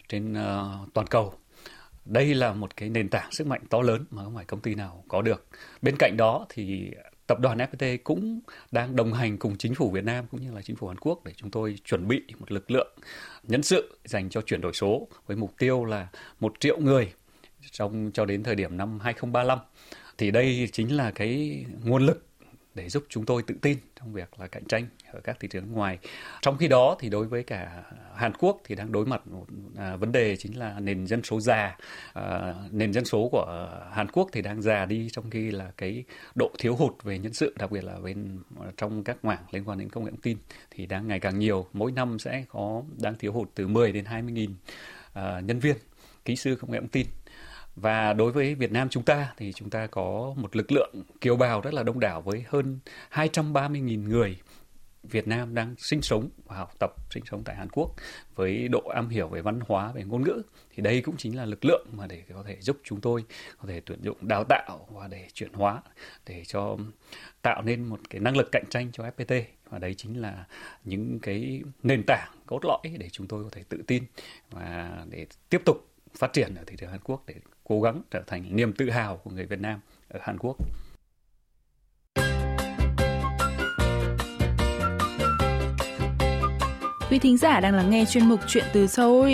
trên 0.07 0.33
ờ, 0.33 0.77
toàn 0.93 1.07
cầu. 1.07 1.33
Đây 2.05 2.35
là 2.35 2.53
một 2.53 2.75
cái 2.75 2.89
nền 2.89 3.09
tảng 3.09 3.31
sức 3.31 3.47
mạnh 3.47 3.61
to 3.69 3.81
lớn 3.81 4.05
mà 4.11 4.23
không 4.23 4.35
phải 4.35 4.45
công 4.45 4.59
ty 4.59 4.75
nào 4.75 5.03
có 5.07 5.21
được. 5.21 5.47
Bên 5.81 5.95
cạnh 5.99 6.15
đó 6.17 6.45
thì 6.49 6.91
tập 7.27 7.39
đoàn 7.39 7.57
FPT 7.57 7.97
cũng 8.03 8.39
đang 8.71 8.95
đồng 8.95 9.13
hành 9.13 9.37
cùng 9.37 9.57
chính 9.57 9.75
phủ 9.75 9.91
Việt 9.91 10.03
Nam 10.03 10.25
cũng 10.31 10.41
như 10.41 10.51
là 10.51 10.61
chính 10.61 10.75
phủ 10.75 10.87
Hàn 10.87 10.97
Quốc 10.97 11.25
để 11.25 11.33
chúng 11.35 11.51
tôi 11.51 11.75
chuẩn 11.85 12.07
bị 12.07 12.21
một 12.39 12.51
lực 12.51 12.71
lượng 12.71 12.95
nhân 13.43 13.63
sự 13.63 13.97
dành 14.05 14.29
cho 14.29 14.41
chuyển 14.41 14.61
đổi 14.61 14.73
số 14.73 15.07
với 15.25 15.37
mục 15.37 15.53
tiêu 15.57 15.85
là 15.85 16.07
một 16.39 16.53
triệu 16.59 16.79
người 16.79 17.13
trong, 17.71 18.11
cho 18.13 18.25
đến 18.25 18.43
thời 18.43 18.55
điểm 18.55 18.77
năm 18.77 18.99
2035 18.99 19.59
thì 20.19 20.31
đây 20.31 20.69
chính 20.71 20.95
là 20.95 21.11
cái 21.11 21.65
nguồn 21.83 22.05
lực 22.05 22.25
để 22.75 22.89
giúp 22.89 23.03
chúng 23.09 23.25
tôi 23.25 23.43
tự 23.43 23.55
tin 23.61 23.77
trong 23.99 24.13
việc 24.13 24.39
là 24.39 24.47
cạnh 24.47 24.63
tranh 24.65 24.87
ở 25.11 25.19
các 25.23 25.37
thị 25.39 25.47
trường 25.51 25.71
ngoài. 25.71 25.97
Trong 26.41 26.57
khi 26.57 26.67
đó 26.67 26.97
thì 26.99 27.09
đối 27.09 27.27
với 27.27 27.43
cả 27.43 27.83
Hàn 28.15 28.33
Quốc 28.39 28.61
thì 28.65 28.75
đang 28.75 28.91
đối 28.91 29.05
mặt 29.05 29.27
một 29.27 29.45
à, 29.77 29.95
vấn 29.95 30.11
đề 30.11 30.35
chính 30.35 30.59
là 30.59 30.79
nền 30.79 31.07
dân 31.07 31.23
số 31.23 31.39
già. 31.39 31.77
À, 32.13 32.53
nền 32.71 32.93
dân 32.93 33.05
số 33.05 33.29
của 33.31 33.69
Hàn 33.93 34.07
Quốc 34.11 34.29
thì 34.31 34.41
đang 34.41 34.61
già 34.61 34.85
đi 34.85 35.09
trong 35.11 35.29
khi 35.29 35.51
là 35.51 35.71
cái 35.77 36.03
độ 36.35 36.51
thiếu 36.59 36.75
hụt 36.75 37.03
về 37.03 37.19
nhân 37.19 37.33
sự 37.33 37.53
đặc 37.57 37.71
biệt 37.71 37.83
là 37.83 37.99
bên 37.99 38.39
à, 38.61 38.67
trong 38.77 39.03
các 39.03 39.25
mảng 39.25 39.43
liên 39.51 39.63
quan 39.69 39.79
đến 39.79 39.89
công 39.89 40.03
nghệ 40.03 40.11
thông 40.11 40.21
tin 40.21 40.37
thì 40.71 40.85
đang 40.85 41.07
ngày 41.07 41.19
càng 41.19 41.39
nhiều. 41.39 41.65
Mỗi 41.73 41.91
năm 41.91 42.19
sẽ 42.19 42.45
có 42.49 42.83
đang 43.01 43.15
thiếu 43.15 43.33
hụt 43.33 43.49
từ 43.55 43.67
10 43.67 43.91
đến 43.91 44.05
20 44.05 44.31
nghìn 44.31 44.53
à, 45.13 45.39
nhân 45.39 45.59
viên 45.59 45.75
kỹ 46.25 46.35
sư 46.35 46.57
công 46.61 46.71
nghệ 46.71 46.79
thông 46.79 46.87
tin 46.87 47.07
và 47.81 48.13
đối 48.13 48.31
với 48.31 48.55
Việt 48.55 48.71
Nam 48.71 48.89
chúng 48.89 49.03
ta 49.03 49.33
thì 49.37 49.53
chúng 49.53 49.69
ta 49.69 49.87
có 49.87 50.33
một 50.37 50.55
lực 50.55 50.71
lượng 50.71 50.93
kiều 51.21 51.35
bào 51.35 51.61
rất 51.61 51.73
là 51.73 51.83
đông 51.83 51.99
đảo 51.99 52.21
với 52.21 52.43
hơn 52.47 52.79
230.000 53.11 54.07
người 54.07 54.37
Việt 55.03 55.27
Nam 55.27 55.55
đang 55.55 55.75
sinh 55.77 56.01
sống 56.01 56.29
và 56.45 56.55
học 56.55 56.73
tập, 56.79 56.91
sinh 57.09 57.25
sống 57.25 57.43
tại 57.43 57.55
Hàn 57.55 57.69
Quốc 57.69 57.95
với 58.35 58.67
độ 58.67 58.79
am 58.79 59.09
hiểu 59.09 59.27
về 59.27 59.41
văn 59.41 59.59
hóa, 59.67 59.91
về 59.91 60.03
ngôn 60.03 60.23
ngữ. 60.23 60.41
Thì 60.75 60.83
đây 60.83 61.01
cũng 61.01 61.17
chính 61.17 61.37
là 61.37 61.45
lực 61.45 61.65
lượng 61.65 61.87
mà 61.91 62.07
để 62.07 62.23
có 62.33 62.43
thể 62.47 62.57
giúp 62.61 62.77
chúng 62.83 63.01
tôi 63.01 63.23
có 63.57 63.67
thể 63.67 63.81
tuyển 63.85 64.01
dụng, 64.01 64.17
đào 64.21 64.43
tạo 64.43 64.87
và 64.91 65.07
để 65.07 65.27
chuyển 65.33 65.53
hóa, 65.53 65.81
để 66.25 66.43
cho 66.45 66.77
tạo 67.41 67.61
nên 67.61 67.83
một 67.83 67.99
cái 68.09 68.21
năng 68.21 68.37
lực 68.37 68.49
cạnh 68.51 68.65
tranh 68.69 68.91
cho 68.91 69.03
FPT 69.03 69.43
và 69.69 69.79
đấy 69.79 69.93
chính 69.97 70.21
là 70.21 70.45
những 70.83 71.19
cái 71.21 71.61
nền 71.83 72.03
tảng 72.07 72.31
cốt 72.45 72.59
lõi 72.65 72.97
để 72.99 73.09
chúng 73.11 73.27
tôi 73.27 73.43
có 73.43 73.49
thể 73.51 73.63
tự 73.69 73.83
tin 73.87 74.03
và 74.51 74.91
để 75.09 75.27
tiếp 75.49 75.61
tục 75.65 75.87
phát 76.13 76.33
triển 76.33 76.55
ở 76.55 76.63
thị 76.67 76.75
trường 76.79 76.89
Hàn 76.89 76.99
Quốc 77.03 77.23
để 77.27 77.35
cố 77.69 77.81
gắng 77.81 78.01
trở 78.11 78.21
thành 78.27 78.55
niềm 78.55 78.73
tự 78.73 78.89
hào 78.89 79.17
của 79.17 79.31
người 79.31 79.45
Việt 79.45 79.59
Nam 79.59 79.79
ở 80.07 80.19
Hàn 80.23 80.37
Quốc. 80.39 80.57
Quý 87.09 87.19
thính 87.19 87.37
giả 87.37 87.59
đang 87.59 87.73
lắng 87.75 87.89
nghe 87.89 88.05
chuyên 88.05 88.29
mục 88.29 88.39
Chuyện 88.47 88.63
từ 88.73 88.87
Seoul. 88.87 89.31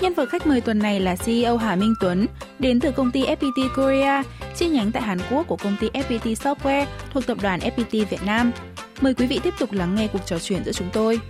Nhân 0.00 0.14
vật 0.14 0.28
khách 0.28 0.46
mời 0.46 0.60
tuần 0.60 0.78
này 0.78 1.00
là 1.00 1.16
CEO 1.16 1.56
Hà 1.56 1.76
Minh 1.76 1.94
Tuấn, 2.00 2.26
đến 2.58 2.80
từ 2.80 2.92
công 2.92 3.10
ty 3.10 3.22
FPT 3.22 3.68
Korea, 3.76 4.22
chi 4.56 4.68
nhánh 4.68 4.92
tại 4.92 5.02
Hàn 5.02 5.18
Quốc 5.30 5.46
của 5.46 5.56
công 5.56 5.76
ty 5.80 5.88
FPT 5.88 6.34
Software 6.34 6.86
thuộc 7.10 7.26
tập 7.26 7.38
đoàn 7.42 7.60
FPT 7.60 8.06
Việt 8.06 8.22
Nam. 8.26 8.52
Mời 9.00 9.14
quý 9.14 9.26
vị 9.26 9.40
tiếp 9.42 9.54
tục 9.58 9.72
lắng 9.72 9.94
nghe 9.94 10.08
cuộc 10.12 10.26
trò 10.26 10.38
chuyện 10.38 10.64
giữa 10.64 10.72
chúng 10.72 10.90
tôi. 10.92 11.20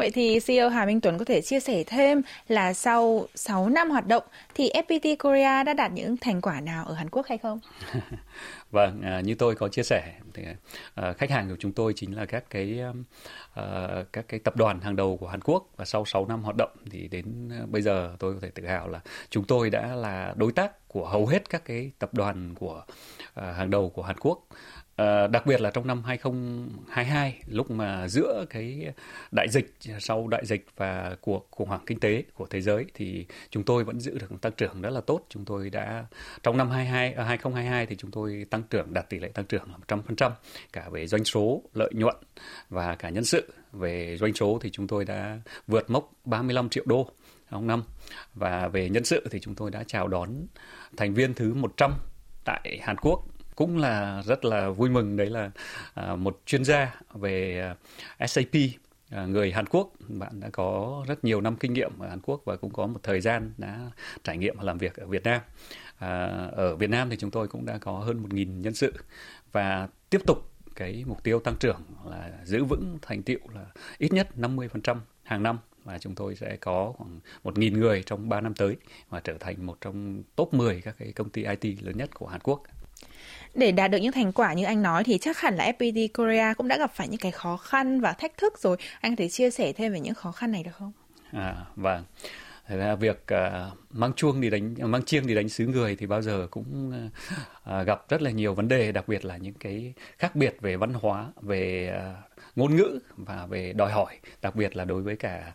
Vậy 0.00 0.10
thì 0.10 0.40
CEO 0.40 0.68
Hà 0.68 0.86
Minh 0.86 1.00
Tuấn 1.00 1.18
có 1.18 1.24
thể 1.24 1.40
chia 1.40 1.60
sẻ 1.60 1.84
thêm 1.86 2.22
là 2.48 2.72
sau 2.72 3.26
6 3.34 3.68
năm 3.68 3.90
hoạt 3.90 4.06
động 4.06 4.22
thì 4.54 4.70
FPT 4.74 5.16
Korea 5.16 5.62
đã 5.62 5.74
đạt 5.74 5.92
những 5.92 6.16
thành 6.16 6.40
quả 6.40 6.60
nào 6.60 6.84
ở 6.84 6.94
Hàn 6.94 7.10
Quốc 7.10 7.26
hay 7.26 7.38
không? 7.38 7.60
vâng, 8.70 9.02
à, 9.02 9.20
như 9.20 9.34
tôi 9.34 9.54
có 9.54 9.68
chia 9.68 9.82
sẻ 9.82 10.12
thì 10.34 10.42
à, 10.94 11.12
khách 11.12 11.30
hàng 11.30 11.48
của 11.48 11.56
chúng 11.58 11.72
tôi 11.72 11.92
chính 11.96 12.16
là 12.16 12.24
các 12.24 12.44
cái 12.50 12.80
um, 12.80 13.04
à, 13.54 13.88
các 14.12 14.24
cái 14.28 14.40
tập 14.40 14.56
đoàn 14.56 14.80
hàng 14.80 14.96
đầu 14.96 15.16
của 15.16 15.28
Hàn 15.28 15.40
Quốc 15.40 15.68
và 15.76 15.84
sau 15.84 16.04
6 16.04 16.26
năm 16.26 16.42
hoạt 16.42 16.56
động 16.56 16.70
thì 16.90 17.08
đến 17.08 17.50
bây 17.70 17.82
giờ 17.82 18.16
tôi 18.18 18.34
có 18.34 18.40
thể 18.42 18.50
tự 18.50 18.66
hào 18.66 18.88
là 18.88 19.00
chúng 19.30 19.44
tôi 19.44 19.70
đã 19.70 19.94
là 19.94 20.34
đối 20.36 20.52
tác 20.52 20.88
của 20.88 21.08
hầu 21.08 21.26
hết 21.26 21.50
các 21.50 21.64
cái 21.64 21.90
tập 21.98 22.14
đoàn 22.14 22.54
của 22.54 22.84
hàng 23.34 23.70
đầu 23.70 23.90
của 23.90 24.02
Hàn 24.02 24.16
Quốc 24.18 24.46
À, 25.00 25.26
đặc 25.26 25.46
biệt 25.46 25.60
là 25.60 25.70
trong 25.70 25.86
năm 25.86 26.02
2022 26.02 27.42
lúc 27.46 27.70
mà 27.70 28.08
giữa 28.08 28.44
cái 28.50 28.92
đại 29.32 29.48
dịch 29.50 29.74
sau 29.98 30.28
đại 30.28 30.46
dịch 30.46 30.66
và 30.76 31.16
cuộc 31.20 31.48
khủng 31.50 31.68
hoảng 31.68 31.80
kinh 31.86 32.00
tế 32.00 32.24
của 32.34 32.46
thế 32.46 32.60
giới 32.60 32.84
thì 32.94 33.26
chúng 33.50 33.62
tôi 33.62 33.84
vẫn 33.84 34.00
giữ 34.00 34.18
được 34.18 34.40
tăng 34.40 34.52
trưởng 34.52 34.82
rất 34.82 34.90
là 34.90 35.00
tốt. 35.00 35.20
Chúng 35.28 35.44
tôi 35.44 35.70
đã 35.70 36.04
trong 36.42 36.56
năm 36.56 36.70
22 36.70 37.12
à, 37.12 37.24
2022 37.24 37.86
thì 37.86 37.96
chúng 37.96 38.10
tôi 38.10 38.46
tăng 38.50 38.62
trưởng 38.70 38.94
đạt 38.94 39.08
tỷ 39.08 39.18
lệ 39.18 39.28
tăng 39.28 39.44
trưởng 39.44 39.64
là 39.88 39.96
100% 39.96 40.30
cả 40.72 40.88
về 40.90 41.06
doanh 41.06 41.24
số, 41.24 41.62
lợi 41.74 41.90
nhuận 41.94 42.16
và 42.68 42.94
cả 42.94 43.10
nhân 43.10 43.24
sự. 43.24 43.52
Về 43.72 44.16
doanh 44.20 44.34
số 44.34 44.58
thì 44.62 44.70
chúng 44.70 44.86
tôi 44.86 45.04
đã 45.04 45.40
vượt 45.66 45.90
mốc 45.90 46.12
35 46.24 46.68
triệu 46.68 46.84
đô 46.86 47.10
trong 47.50 47.66
năm 47.66 47.82
và 48.34 48.68
về 48.68 48.88
nhân 48.88 49.04
sự 49.04 49.26
thì 49.30 49.40
chúng 49.40 49.54
tôi 49.54 49.70
đã 49.70 49.84
chào 49.86 50.08
đón 50.08 50.28
thành 50.96 51.14
viên 51.14 51.34
thứ 51.34 51.54
100 51.54 51.94
tại 52.44 52.78
Hàn 52.82 52.96
Quốc 52.96 53.24
cũng 53.60 53.76
là 53.76 54.22
rất 54.22 54.44
là 54.44 54.70
vui 54.70 54.90
mừng. 54.90 55.16
Đấy 55.16 55.30
là 55.30 55.50
à, 55.94 56.16
một 56.16 56.40
chuyên 56.46 56.64
gia 56.64 57.00
về 57.14 57.60
à, 58.18 58.26
SAP 58.26 58.54
à, 59.10 59.26
người 59.26 59.52
Hàn 59.52 59.66
Quốc. 59.66 59.92
Bạn 60.08 60.40
đã 60.40 60.48
có 60.52 61.04
rất 61.08 61.24
nhiều 61.24 61.40
năm 61.40 61.56
kinh 61.56 61.72
nghiệm 61.72 61.98
ở 61.98 62.08
Hàn 62.08 62.20
Quốc 62.20 62.42
và 62.44 62.56
cũng 62.56 62.72
có 62.72 62.86
một 62.86 63.00
thời 63.02 63.20
gian 63.20 63.52
đã 63.58 63.90
trải 64.24 64.38
nghiệm 64.38 64.56
và 64.56 64.64
làm 64.64 64.78
việc 64.78 64.96
ở 64.96 65.06
Việt 65.06 65.24
Nam. 65.24 65.40
À, 65.98 66.26
ở 66.52 66.76
Việt 66.76 66.90
Nam 66.90 67.10
thì 67.10 67.16
chúng 67.16 67.30
tôi 67.30 67.48
cũng 67.48 67.66
đã 67.66 67.78
có 67.78 67.92
hơn 67.92 68.22
1.000 68.22 68.60
nhân 68.60 68.74
sự. 68.74 68.92
Và 69.52 69.88
tiếp 70.10 70.20
tục 70.26 70.52
cái 70.76 71.04
mục 71.06 71.22
tiêu 71.22 71.40
tăng 71.40 71.56
trưởng 71.60 71.80
là 72.10 72.30
giữ 72.44 72.64
vững 72.64 72.98
thành 73.02 73.22
tiệu 73.22 73.40
là 73.54 73.66
ít 73.98 74.12
nhất 74.12 74.28
50% 74.36 74.96
hàng 75.22 75.42
năm 75.42 75.58
và 75.84 75.98
chúng 75.98 76.14
tôi 76.14 76.36
sẽ 76.36 76.56
có 76.56 76.92
khoảng 76.96 77.20
1.000 77.44 77.78
người 77.78 78.02
trong 78.06 78.28
3 78.28 78.40
năm 78.40 78.54
tới 78.54 78.76
và 79.08 79.20
trở 79.20 79.34
thành 79.40 79.66
một 79.66 79.76
trong 79.80 80.22
top 80.36 80.54
10 80.54 80.80
các 80.80 80.94
cái 80.98 81.12
công 81.12 81.30
ty 81.30 81.44
IT 81.44 81.82
lớn 81.82 81.96
nhất 81.96 82.10
của 82.14 82.26
Hàn 82.26 82.40
Quốc. 82.40 82.62
Để 83.54 83.72
đạt 83.72 83.90
được 83.90 83.98
những 83.98 84.12
thành 84.12 84.32
quả 84.32 84.52
như 84.52 84.64
anh 84.64 84.82
nói 84.82 85.04
thì 85.04 85.18
chắc 85.18 85.40
hẳn 85.40 85.56
là 85.56 85.72
FPT 85.78 86.08
Korea 86.14 86.54
cũng 86.54 86.68
đã 86.68 86.78
gặp 86.78 86.92
phải 86.94 87.08
những 87.08 87.20
cái 87.20 87.32
khó 87.32 87.56
khăn 87.56 88.00
và 88.00 88.12
thách 88.12 88.36
thức 88.36 88.58
rồi. 88.58 88.76
Anh 89.00 89.16
có 89.16 89.20
thể 89.20 89.28
chia 89.28 89.50
sẻ 89.50 89.72
thêm 89.72 89.92
về 89.92 90.00
những 90.00 90.14
khó 90.14 90.32
khăn 90.32 90.52
này 90.52 90.62
được 90.62 90.74
không? 90.78 90.92
À, 91.32 91.54
vâng. 91.76 92.04
Thế 92.66 92.76
là 92.76 92.94
việc 92.94 93.24
uh, 93.34 93.89
mang 93.90 94.12
chuông 94.12 94.40
đi 94.40 94.50
đánh 94.50 94.74
mang 94.80 95.02
chiêng 95.02 95.26
đi 95.26 95.34
đánh 95.34 95.48
xứ 95.48 95.66
người 95.66 95.96
thì 95.96 96.06
bao 96.06 96.22
giờ 96.22 96.46
cũng 96.50 96.92
ờ, 97.64 97.78
à, 97.78 97.82
gặp 97.82 98.08
rất 98.08 98.22
là 98.22 98.30
nhiều 98.30 98.54
vấn 98.54 98.68
đề 98.68 98.92
đặc 98.92 99.08
biệt 99.08 99.24
là 99.24 99.36
những 99.36 99.54
cái 99.54 99.94
khác 100.18 100.36
biệt 100.36 100.56
về 100.60 100.76
văn 100.76 100.94
hóa 100.94 101.32
về 101.40 101.88
ờ, 101.88 102.14
ngôn 102.56 102.76
ngữ 102.76 102.98
và 103.16 103.46
về 103.46 103.72
đòi 103.72 103.92
hỏi 103.92 104.18
đặc 104.42 104.56
biệt 104.56 104.76
là 104.76 104.84
đối 104.84 105.02
với 105.02 105.16
cả 105.16 105.52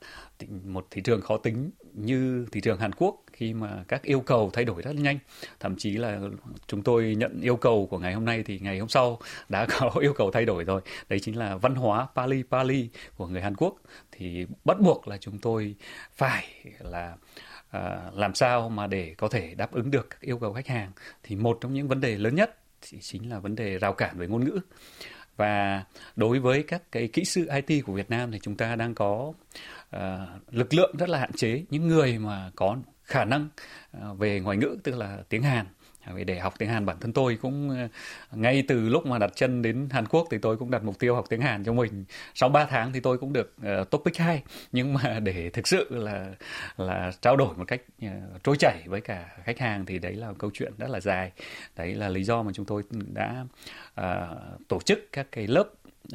một 0.63 0.87
thị 0.91 1.01
trường 1.01 1.21
khó 1.21 1.37
tính 1.37 1.71
như 1.93 2.45
thị 2.51 2.61
trường 2.61 2.79
Hàn 2.79 2.91
Quốc 2.91 3.23
khi 3.33 3.53
mà 3.53 3.83
các 3.87 4.03
yêu 4.03 4.19
cầu 4.19 4.49
thay 4.53 4.65
đổi 4.65 4.81
rất 4.81 4.95
nhanh. 4.95 5.19
Thậm 5.59 5.75
chí 5.77 5.91
là 5.97 6.19
chúng 6.67 6.83
tôi 6.83 7.15
nhận 7.17 7.41
yêu 7.41 7.55
cầu 7.55 7.87
của 7.91 7.99
ngày 7.99 8.13
hôm 8.13 8.25
nay 8.25 8.43
thì 8.43 8.59
ngày 8.59 8.79
hôm 8.79 8.89
sau 8.89 9.19
đã 9.49 9.67
có 9.79 9.91
yêu 10.01 10.13
cầu 10.13 10.31
thay 10.31 10.45
đổi 10.45 10.63
rồi. 10.63 10.81
Đấy 11.09 11.19
chính 11.19 11.37
là 11.37 11.55
văn 11.55 11.75
hóa 11.75 12.07
Pali 12.15 12.43
Pali 12.51 12.89
của 13.17 13.27
người 13.27 13.41
Hàn 13.41 13.55
Quốc. 13.55 13.75
Thì 14.11 14.45
bắt 14.65 14.79
buộc 14.79 15.07
là 15.07 15.17
chúng 15.17 15.39
tôi 15.39 15.75
phải 16.15 16.47
là 16.79 17.13
uh, 17.13 17.54
Ờ, 17.71 18.11
làm 18.13 18.35
sao 18.35 18.69
mà 18.69 18.87
để 18.87 19.15
có 19.17 19.27
thể 19.27 19.55
đáp 19.55 19.71
ứng 19.71 19.91
được 19.91 20.09
các 20.09 20.21
yêu 20.21 20.39
cầu 20.39 20.53
khách 20.53 20.67
hàng? 20.67 20.91
Thì 21.23 21.35
một 21.35 21.57
trong 21.61 21.73
những 21.73 21.87
vấn 21.87 22.01
đề 22.01 22.17
lớn 22.17 22.35
nhất 22.35 22.57
thì 22.81 22.97
chính 23.01 23.29
là 23.29 23.39
vấn 23.39 23.55
đề 23.55 23.77
rào 23.77 23.93
cản 23.93 24.17
về 24.17 24.27
ngôn 24.27 24.45
ngữ. 24.45 24.59
Và 25.37 25.83
đối 26.15 26.39
với 26.39 26.63
các 26.63 26.91
cái 26.91 27.07
kỹ 27.07 27.25
sư 27.25 27.47
IT 27.65 27.85
của 27.85 27.93
Việt 27.93 28.09
Nam 28.09 28.31
thì 28.31 28.39
chúng 28.41 28.55
ta 28.55 28.75
đang 28.75 28.95
có 28.95 29.33
uh, 29.95 30.01
lực 30.51 30.73
lượng 30.73 30.95
rất 30.99 31.09
là 31.09 31.19
hạn 31.19 31.31
chế. 31.33 31.63
Những 31.69 31.87
người 31.87 32.17
mà 32.17 32.51
có 32.55 32.77
khả 33.03 33.25
năng 33.25 33.49
uh, 33.97 34.19
về 34.19 34.39
ngoại 34.39 34.57
ngữ 34.57 34.77
tức 34.83 34.95
là 34.95 35.23
tiếng 35.29 35.43
Hàn 35.43 35.65
để 36.25 36.39
học 36.39 36.53
tiếng 36.57 36.69
Hàn 36.69 36.85
bản 36.85 36.97
thân 36.99 37.13
tôi 37.13 37.37
cũng 37.41 37.69
ờ, 37.69 37.87
ngay 38.31 38.63
từ 38.67 38.89
lúc 38.89 39.05
mà 39.05 39.17
đặt 39.17 39.31
chân 39.35 39.61
đến 39.61 39.89
Hàn 39.91 40.05
Quốc 40.05 40.27
thì 40.31 40.37
tôi 40.37 40.57
cũng 40.57 40.71
đặt 40.71 40.83
mục 40.83 40.99
tiêu 40.99 41.15
học 41.15 41.25
tiếng 41.29 41.41
Hàn 41.41 41.63
cho 41.63 41.73
mình. 41.73 42.05
Sau 42.35 42.49
3 42.49 42.65
tháng 42.65 42.93
thì 42.93 42.99
tôi 42.99 43.17
cũng 43.17 43.33
được 43.33 43.53
uh, 43.81 43.89
topic 43.89 44.17
2 44.17 44.43
nhưng 44.71 44.93
mà 44.93 45.19
để 45.19 45.49
thực 45.49 45.67
sự 45.67 45.87
là 45.89 46.31
là 46.77 47.11
trao 47.21 47.35
đổi 47.35 47.55
một 47.57 47.65
cách 47.67 47.81
uh, 48.05 48.11
trôi 48.43 48.55
chảy 48.59 48.83
với 48.85 49.01
cả 49.01 49.37
khách 49.43 49.59
hàng 49.59 49.85
thì 49.85 49.99
đấy 49.99 50.13
là 50.13 50.27
một 50.27 50.35
câu 50.39 50.51
chuyện 50.53 50.73
rất 50.77 50.89
là 50.89 50.99
dài. 50.99 51.31
Đấy 51.75 51.95
là 51.95 52.09
lý 52.09 52.23
do 52.23 52.43
mà 52.43 52.51
chúng 52.53 52.65
tôi 52.65 52.83
đã 53.13 53.45
uh, 54.01 54.67
tổ 54.67 54.79
chức 54.85 54.99
các 55.11 55.27
cái 55.31 55.47
lớp 55.47 55.67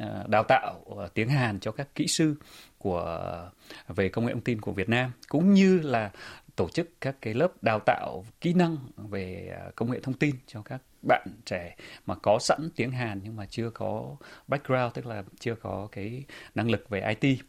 uh, 0.03 0.27
đào 0.27 0.43
tạo 0.43 0.85
uh, 0.89 1.13
tiếng 1.13 1.29
Hàn 1.29 1.59
cho 1.59 1.71
các 1.71 1.95
kỹ 1.95 2.07
sư 2.07 2.35
của 2.77 3.49
về 3.87 4.09
công 4.09 4.25
nghệ 4.25 4.33
thông 4.33 4.41
tin 4.41 4.61
của 4.61 4.71
Việt 4.71 4.89
Nam 4.89 5.11
cũng 5.29 5.53
như 5.53 5.79
là 5.79 6.11
tổ 6.55 6.69
chức 6.69 6.89
các 7.01 7.15
cái 7.21 7.33
lớp 7.33 7.63
đào 7.63 7.79
tạo 7.85 8.25
kỹ 8.41 8.53
năng 8.53 8.77
về 8.97 9.55
à, 9.59 9.71
công 9.75 9.91
nghệ 9.91 9.99
thông 9.99 10.13
tin 10.13 10.35
cho 10.47 10.61
các 10.61 10.81
bạn 11.07 11.27
trẻ 11.45 11.75
mà 12.05 12.15
có 12.15 12.39
sẵn 12.39 12.69
tiếng 12.75 12.91
Hàn 12.91 13.19
nhưng 13.23 13.35
mà 13.35 13.45
chưa 13.45 13.69
có 13.69 14.15
background, 14.47 14.93
tức 14.93 15.05
là 15.05 15.23
chưa 15.39 15.55
có 15.55 15.87
cái 15.91 16.23
năng 16.55 16.71
lực 16.71 16.89
về 16.89 17.15
IT 17.19 17.39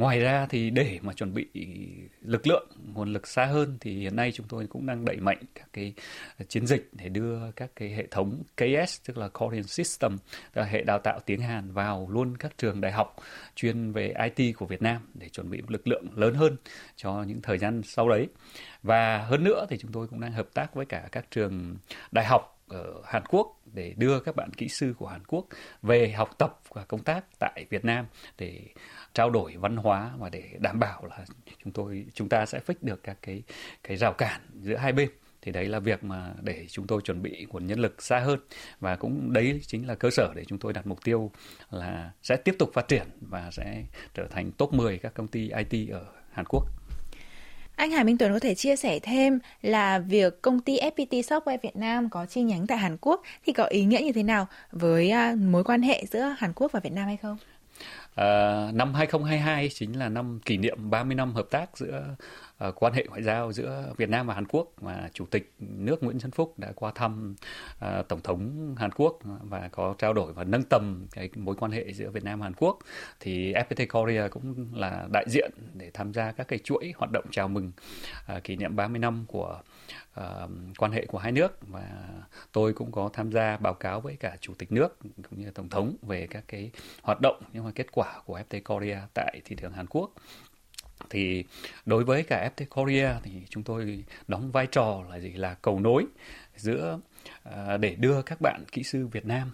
Ngoài 0.00 0.20
ra 0.20 0.46
thì 0.46 0.70
để 0.70 0.98
mà 1.02 1.12
chuẩn 1.12 1.34
bị 1.34 1.46
lực 2.20 2.46
lượng, 2.46 2.68
nguồn 2.94 3.12
lực 3.12 3.26
xa 3.26 3.44
hơn 3.44 3.78
thì 3.80 4.00
hiện 4.00 4.16
nay 4.16 4.32
chúng 4.32 4.46
tôi 4.48 4.66
cũng 4.66 4.86
đang 4.86 5.04
đẩy 5.04 5.16
mạnh 5.16 5.38
các 5.54 5.68
cái 5.72 5.94
chiến 6.48 6.66
dịch 6.66 6.90
để 6.92 7.08
đưa 7.08 7.50
các 7.56 7.70
cái 7.76 7.88
hệ 7.90 8.06
thống 8.10 8.42
KS 8.56 9.00
tức 9.06 9.18
là 9.18 9.28
Korean 9.28 9.62
System, 9.62 10.18
tức 10.52 10.60
là 10.60 10.64
hệ 10.64 10.82
đào 10.82 10.98
tạo 10.98 11.20
tiếng 11.26 11.40
Hàn 11.40 11.72
vào 11.72 12.08
luôn 12.10 12.36
các 12.36 12.52
trường 12.58 12.80
đại 12.80 12.92
học 12.92 13.16
chuyên 13.54 13.92
về 13.92 14.14
IT 14.36 14.56
của 14.56 14.66
Việt 14.66 14.82
Nam 14.82 15.02
để 15.14 15.28
chuẩn 15.28 15.50
bị 15.50 15.62
lực 15.68 15.88
lượng 15.88 16.04
lớn 16.14 16.34
hơn 16.34 16.56
cho 16.96 17.22
những 17.22 17.42
thời 17.42 17.58
gian 17.58 17.82
sau 17.84 18.08
đấy. 18.08 18.28
Và 18.82 19.18
hơn 19.18 19.44
nữa 19.44 19.66
thì 19.68 19.78
chúng 19.78 19.92
tôi 19.92 20.06
cũng 20.06 20.20
đang 20.20 20.32
hợp 20.32 20.48
tác 20.54 20.74
với 20.74 20.86
cả 20.86 21.08
các 21.12 21.26
trường 21.30 21.76
đại 22.10 22.24
học 22.24 22.59
ở 22.70 23.02
Hàn 23.04 23.22
Quốc 23.28 23.60
để 23.74 23.94
đưa 23.96 24.20
các 24.20 24.36
bạn 24.36 24.50
kỹ 24.52 24.68
sư 24.68 24.94
của 24.98 25.06
Hàn 25.06 25.24
Quốc 25.24 25.46
về 25.82 26.12
học 26.12 26.38
tập 26.38 26.60
và 26.68 26.84
công 26.84 27.02
tác 27.02 27.24
tại 27.38 27.66
Việt 27.70 27.84
Nam 27.84 28.06
để 28.38 28.60
trao 29.14 29.30
đổi 29.30 29.56
văn 29.56 29.76
hóa 29.76 30.10
và 30.18 30.28
để 30.28 30.50
đảm 30.58 30.78
bảo 30.78 31.04
là 31.04 31.24
chúng 31.64 31.72
tôi, 31.72 32.06
chúng 32.14 32.28
ta 32.28 32.46
sẽ 32.46 32.60
fix 32.66 32.74
được 32.80 33.02
các 33.02 33.16
cái 33.22 33.42
cái 33.82 33.96
rào 33.96 34.12
cản 34.12 34.40
giữa 34.62 34.76
hai 34.76 34.92
bên 34.92 35.10
thì 35.42 35.52
đấy 35.52 35.66
là 35.66 35.78
việc 35.78 36.04
mà 36.04 36.34
để 36.42 36.66
chúng 36.68 36.86
tôi 36.86 37.00
chuẩn 37.02 37.22
bị 37.22 37.46
nguồn 37.48 37.66
nhân 37.66 37.78
lực 37.78 38.02
xa 38.02 38.18
hơn 38.18 38.40
và 38.80 38.96
cũng 38.96 39.32
đấy 39.32 39.60
chính 39.66 39.86
là 39.86 39.94
cơ 39.94 40.10
sở 40.10 40.32
để 40.34 40.44
chúng 40.44 40.58
tôi 40.58 40.72
đặt 40.72 40.86
mục 40.86 41.04
tiêu 41.04 41.30
là 41.70 42.12
sẽ 42.22 42.36
tiếp 42.36 42.54
tục 42.58 42.70
phát 42.74 42.88
triển 42.88 43.06
và 43.20 43.50
sẽ 43.50 43.84
trở 44.14 44.26
thành 44.30 44.52
top 44.52 44.72
10 44.72 44.98
các 44.98 45.14
công 45.14 45.28
ty 45.28 45.50
IT 45.70 45.90
ở 45.90 46.04
Hàn 46.30 46.46
Quốc. 46.48 46.79
Anh 47.80 47.90
Hà 47.90 48.04
Minh 48.04 48.18
Tuấn 48.18 48.32
có 48.32 48.38
thể 48.38 48.54
chia 48.54 48.76
sẻ 48.76 48.98
thêm 48.98 49.38
là 49.62 49.98
việc 49.98 50.42
công 50.42 50.60
ty 50.60 50.78
FPT 50.78 51.20
Software 51.22 51.58
Việt 51.62 51.76
Nam 51.76 52.10
có 52.10 52.26
chi 52.26 52.42
nhánh 52.42 52.66
tại 52.66 52.78
Hàn 52.78 52.96
Quốc 53.00 53.22
thì 53.46 53.52
có 53.52 53.64
ý 53.64 53.84
nghĩa 53.84 54.00
như 54.04 54.12
thế 54.12 54.22
nào 54.22 54.46
với 54.72 55.10
à, 55.10 55.34
mối 55.38 55.64
quan 55.64 55.82
hệ 55.82 56.04
giữa 56.10 56.34
Hàn 56.38 56.52
Quốc 56.52 56.72
và 56.72 56.80
Việt 56.80 56.92
Nam 56.92 57.06
hay 57.06 57.16
không? 57.16 57.36
À, 58.14 58.68
năm 58.72 58.94
2022 58.94 59.68
chính 59.74 59.98
là 59.98 60.08
năm 60.08 60.40
kỷ 60.44 60.56
niệm 60.56 60.90
30 60.90 61.14
năm 61.14 61.34
hợp 61.34 61.46
tác 61.50 61.78
giữa 61.78 62.04
uh, 62.68 62.74
quan 62.74 62.92
hệ 62.92 63.04
ngoại 63.08 63.22
giao 63.22 63.52
giữa 63.52 63.92
Việt 63.96 64.08
Nam 64.08 64.26
và 64.26 64.34
Hàn 64.34 64.46
Quốc 64.46 64.72
và 64.76 65.10
Chủ 65.12 65.26
tịch 65.26 65.52
nước 65.58 66.02
Nguyễn 66.02 66.20
Xuân 66.20 66.30
Phúc 66.30 66.54
đã 66.58 66.72
qua 66.74 66.92
thăm 66.94 67.34
uh, 67.84 68.08
Tổng 68.08 68.20
thống 68.20 68.74
Hàn 68.78 68.90
Quốc 68.92 69.18
và 69.24 69.68
có 69.72 69.94
trao 69.98 70.12
đổi 70.12 70.32
và 70.32 70.44
nâng 70.44 70.62
tầm 70.62 71.06
cái 71.12 71.30
mối 71.36 71.56
quan 71.58 71.72
hệ 71.72 71.92
giữa 71.92 72.10
Việt 72.10 72.24
Nam 72.24 72.40
và 72.40 72.44
Hàn 72.44 72.54
Quốc 72.54 72.78
thì 73.20 73.52
FPT 73.52 73.86
Korea 73.86 74.28
cũng 74.28 74.66
là 74.74 75.06
đại 75.12 75.24
diện 75.28 75.50
để 75.74 75.90
tham 75.94 76.12
gia 76.12 76.32
các 76.32 76.48
cái 76.48 76.58
chuỗi 76.58 76.92
hoạt 76.96 77.10
động 77.12 77.24
chào 77.30 77.48
mừng 77.48 77.72
uh, 78.36 78.44
kỷ 78.44 78.56
niệm 78.56 78.76
30 78.76 78.98
năm 78.98 79.24
của 79.28 79.60
uh, 80.20 80.50
quan 80.78 80.92
hệ 80.92 81.06
của 81.06 81.18
hai 81.18 81.32
nước. 81.32 81.58
Và 81.68 81.84
tôi 82.52 82.72
cũng 82.72 82.92
có 82.92 83.10
tham 83.12 83.32
gia 83.32 83.56
báo 83.56 83.74
cáo 83.74 84.00
với 84.00 84.16
cả 84.16 84.36
chủ 84.40 84.54
tịch 84.58 84.72
nước 84.72 84.98
cũng 85.30 85.40
như 85.40 85.50
tổng 85.50 85.68
thống 85.68 85.96
về 86.02 86.26
các 86.30 86.44
cái 86.48 86.70
hoạt 87.02 87.18
động 87.20 87.42
nhưng 87.52 87.64
mà 87.64 87.70
kết 87.74 87.86
quả 87.92 88.20
của 88.24 88.38
FPT 88.38 88.60
Korea 88.64 89.06
tại 89.14 89.40
thị 89.44 89.56
trường 89.60 89.72
Hàn 89.72 89.86
Quốc 89.86 90.10
thì 91.10 91.44
đối 91.86 92.04
với 92.04 92.22
cả 92.22 92.50
FT 92.56 92.66
Korea 92.66 93.20
thì 93.22 93.30
chúng 93.48 93.62
tôi 93.62 94.04
đóng 94.28 94.52
vai 94.52 94.66
trò 94.66 95.04
là 95.10 95.20
gì? 95.20 95.30
Là 95.30 95.54
cầu 95.54 95.80
nối 95.80 96.06
giữa 96.56 96.98
à, 97.42 97.76
để 97.76 97.94
đưa 97.94 98.22
các 98.22 98.40
bạn 98.40 98.64
kỹ 98.72 98.82
sư 98.82 99.06
Việt 99.06 99.26
Nam 99.26 99.50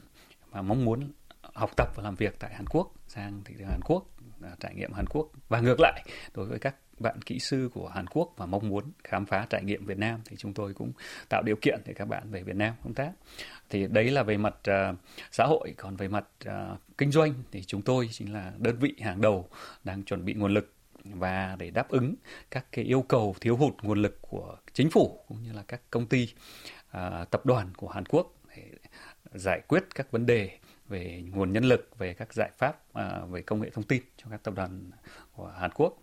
mà 0.52 0.62
mong 0.62 0.84
muốn 0.84 1.12
học 1.42 1.70
tập 1.76 1.88
và 1.94 2.02
làm 2.02 2.14
việc 2.14 2.34
tại 2.38 2.54
Hàn 2.54 2.66
Quốc 2.66 2.92
sang 3.08 3.40
thị 3.44 3.54
trường 3.58 3.68
Hàn 3.68 3.80
Quốc 3.84 4.06
à, 4.42 4.50
trải 4.60 4.74
nghiệm 4.74 4.92
Hàn 4.92 5.06
Quốc. 5.06 5.28
Và 5.48 5.60
ngược 5.60 5.80
lại 5.80 6.04
đối 6.34 6.46
với 6.46 6.58
các 6.58 6.74
bạn 6.98 7.22
kỹ 7.22 7.38
sư 7.38 7.70
của 7.74 7.88
Hàn 7.88 8.06
Quốc 8.06 8.34
và 8.36 8.46
mong 8.46 8.68
muốn 8.68 8.84
khám 9.04 9.26
phá 9.26 9.46
trải 9.50 9.64
nghiệm 9.64 9.84
Việt 9.84 9.98
Nam 9.98 10.20
thì 10.24 10.36
chúng 10.36 10.52
tôi 10.52 10.74
cũng 10.74 10.92
tạo 11.28 11.42
điều 11.42 11.56
kiện 11.62 11.80
để 11.84 11.92
các 11.94 12.04
bạn 12.04 12.30
về 12.30 12.42
Việt 12.42 12.56
Nam 12.56 12.74
công 12.84 12.94
tác. 12.94 13.10
Thì 13.70 13.86
đấy 13.86 14.10
là 14.10 14.22
về 14.22 14.36
mặt 14.36 14.54
uh, 14.70 14.96
xã 15.32 15.44
hội, 15.44 15.74
còn 15.76 15.96
về 15.96 16.08
mặt 16.08 16.24
uh, 16.48 16.80
kinh 16.98 17.10
doanh 17.10 17.34
thì 17.52 17.62
chúng 17.62 17.82
tôi 17.82 18.08
chính 18.12 18.32
là 18.32 18.52
đơn 18.58 18.76
vị 18.78 18.94
hàng 19.00 19.20
đầu 19.20 19.48
đang 19.84 20.04
chuẩn 20.04 20.24
bị 20.24 20.34
nguồn 20.34 20.54
lực 20.54 20.75
và 21.14 21.56
để 21.58 21.70
đáp 21.70 21.88
ứng 21.88 22.14
các 22.50 22.66
cái 22.72 22.84
yêu 22.84 23.02
cầu 23.02 23.36
thiếu 23.40 23.56
hụt 23.56 23.74
nguồn 23.82 24.02
lực 24.02 24.18
của 24.22 24.56
chính 24.72 24.90
phủ 24.90 25.20
cũng 25.28 25.42
như 25.42 25.52
là 25.52 25.62
các 25.68 25.80
công 25.90 26.06
ty 26.06 26.28
à, 26.90 27.24
tập 27.30 27.46
đoàn 27.46 27.68
của 27.76 27.88
Hàn 27.88 28.04
Quốc 28.06 28.34
để 28.56 28.62
giải 29.34 29.60
quyết 29.68 29.84
các 29.94 30.10
vấn 30.10 30.26
đề 30.26 30.50
về 30.88 31.22
nguồn 31.34 31.52
nhân 31.52 31.64
lực 31.64 31.98
về 31.98 32.14
các 32.14 32.34
giải 32.34 32.50
pháp 32.58 32.78
à, 32.92 33.20
về 33.30 33.42
công 33.42 33.60
nghệ 33.60 33.70
thông 33.70 33.84
tin 33.84 34.02
cho 34.16 34.26
các 34.30 34.42
tập 34.42 34.54
đoàn 34.54 34.90
của 35.32 35.52
Hàn 35.60 35.70
Quốc. 35.74 35.98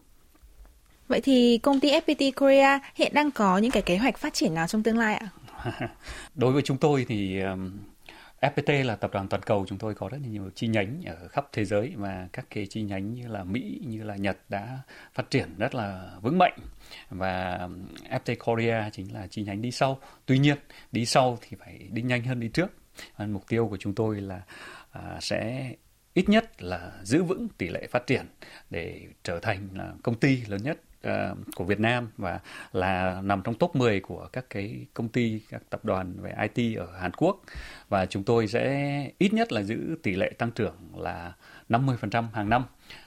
Vậy 1.08 1.22
thì 1.22 1.58
công 1.58 1.80
ty 1.80 1.92
FPT 1.92 2.32
Korea 2.36 2.80
hiện 2.96 3.14
đang 3.14 3.32
có 3.32 3.58
những 3.58 3.72
cái 3.72 3.82
kế 3.82 3.98
hoạch 3.98 4.18
phát 4.18 4.34
triển 4.34 4.54
nào 4.54 4.68
trong 4.68 4.84
tương 4.84 4.98
lai 4.98 5.16
ạ? 5.16 5.30
Đối 6.36 6.54
với 6.54 6.62
chúng 6.62 6.78
tôi 6.78 7.06
thì 7.10 7.40
um, 7.42 7.72
FPT 8.44 8.86
là 8.86 8.96
tập 8.96 9.12
đoàn 9.14 9.28
toàn 9.28 9.44
cầu 9.44 9.66
chúng 9.68 9.78
tôi 9.78 9.96
có 9.96 10.10
rất 10.10 10.18
là 10.22 10.28
nhiều 10.28 10.50
chi 10.56 10.68
nhánh 10.68 11.02
ở 11.06 11.28
khắp 11.28 11.46
thế 11.52 11.66
giới 11.66 11.94
và 11.96 12.28
các 12.34 12.46
cái 12.50 12.68
chi 12.70 12.82
nhánh 12.82 13.14
như 13.14 13.28
là 13.28 13.44
Mỹ 13.44 13.82
như 13.88 14.04
là 14.04 14.16
Nhật 14.16 14.38
đã 14.50 14.80
phát 15.14 15.30
triển 15.30 15.56
rất 15.58 15.76
là 15.76 16.18
vững 16.22 16.38
mạnh 16.38 16.60
và 17.10 17.68
FPT 18.10 18.36
Korea 18.46 18.90
chính 18.90 19.14
là 19.14 19.28
chi 19.28 19.44
nhánh 19.44 19.62
đi 19.62 19.72
sau. 19.72 20.00
Tuy 20.26 20.40
nhiên 20.40 20.58
đi 20.92 21.06
sau 21.06 21.38
thì 21.42 21.58
phải 21.60 21.88
đi 21.92 22.02
nhanh 22.02 22.24
hơn 22.24 22.40
đi 22.40 22.48
trước. 22.48 22.72
Và 23.18 23.26
mục 23.28 23.48
tiêu 23.48 23.68
của 23.68 23.78
chúng 23.78 23.96
tôi 23.96 24.22
là 24.22 24.42
à, 24.92 25.18
sẽ 25.22 25.72
ít 26.14 26.30
nhất 26.30 26.64
là 26.64 26.92
giữ 27.04 27.24
vững 27.24 27.48
tỷ 27.58 27.70
lệ 27.70 27.88
phát 27.88 28.08
triển 28.08 28.26
để 28.70 29.08
trở 29.24 29.40
thành 29.40 29.68
là 29.74 29.94
công 30.04 30.20
ty 30.20 30.42
lớn 30.48 30.64
nhất 30.64 30.78
uh, 31.08 31.38
của 31.56 31.64
Việt 31.64 31.80
Nam 31.80 32.10
và 32.18 32.40
là 32.74 33.22
nằm 33.24 33.42
trong 33.42 33.56
top 33.56 33.76
10 33.76 34.00
của 34.00 34.28
các 34.34 34.46
cái 34.50 34.86
công 34.94 35.10
ty 35.10 35.42
các 35.50 35.62
tập 35.70 35.86
đoàn 35.86 36.14
về 36.22 36.48
IT 36.54 36.78
ở 36.78 36.88
Hàn 37.00 37.12
Quốc. 37.14 37.42
Và 37.90 38.06
chúng 38.06 38.24
tôi 38.24 38.48
sẽ 38.48 39.12
ít 39.18 39.34
nhất 39.34 39.52
là 39.52 39.64
giữ 39.64 39.96
tỷ 40.04 40.16
lệ 40.16 40.30
tăng 40.38 40.52
trưởng 40.52 40.76
là 40.96 41.34
50% 41.70 42.26
hàng 42.34 42.50
năm. 42.50 42.64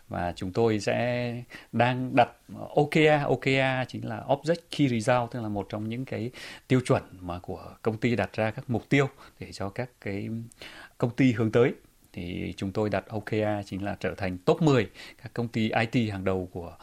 Và 0.09 0.33
chúng 0.37 0.53
tôi 0.53 0.81
sẽ 0.81 1.43
đang 1.73 2.17
đặt 2.17 2.29
OKR 2.75 3.25
OKR 3.27 3.89
chính 3.89 4.09
là 4.09 4.25
Object 4.29 4.61
Key 4.77 4.89
Result 4.89 5.31
tức 5.31 5.43
là 5.43 5.49
một 5.49 5.67
trong 5.69 5.89
những 5.89 6.05
cái 6.05 6.31
tiêu 6.69 6.81
chuẩn 6.87 7.03
mà 7.21 7.39
của 7.39 7.75
công 7.83 7.99
ty 7.99 8.17
đặt 8.17 8.33
ra 8.33 8.51
các 8.51 8.71
mục 8.71 8.89
tiêu 8.89 9.09
để 9.41 9.53
cho 9.53 9.69
các 9.69 9.91
cái 10.01 10.29
công 10.99 11.11
ty 11.11 11.33
hướng 11.33 11.53
tới 11.53 11.73
thì 12.17 12.55
chúng 12.57 12.73
tôi 12.73 12.91
đặt 12.91 13.05
OKR 13.09 13.67
chính 13.67 13.85
là 13.85 13.97
trở 14.01 14.15
thành 14.15 14.39
top 14.39 14.63
10 14.63 14.91
các 15.23 15.35
công 15.35 15.49
ty 15.49 15.71
IT 15.71 16.13
hàng 16.13 16.25
đầu 16.25 16.49
của 16.53 16.77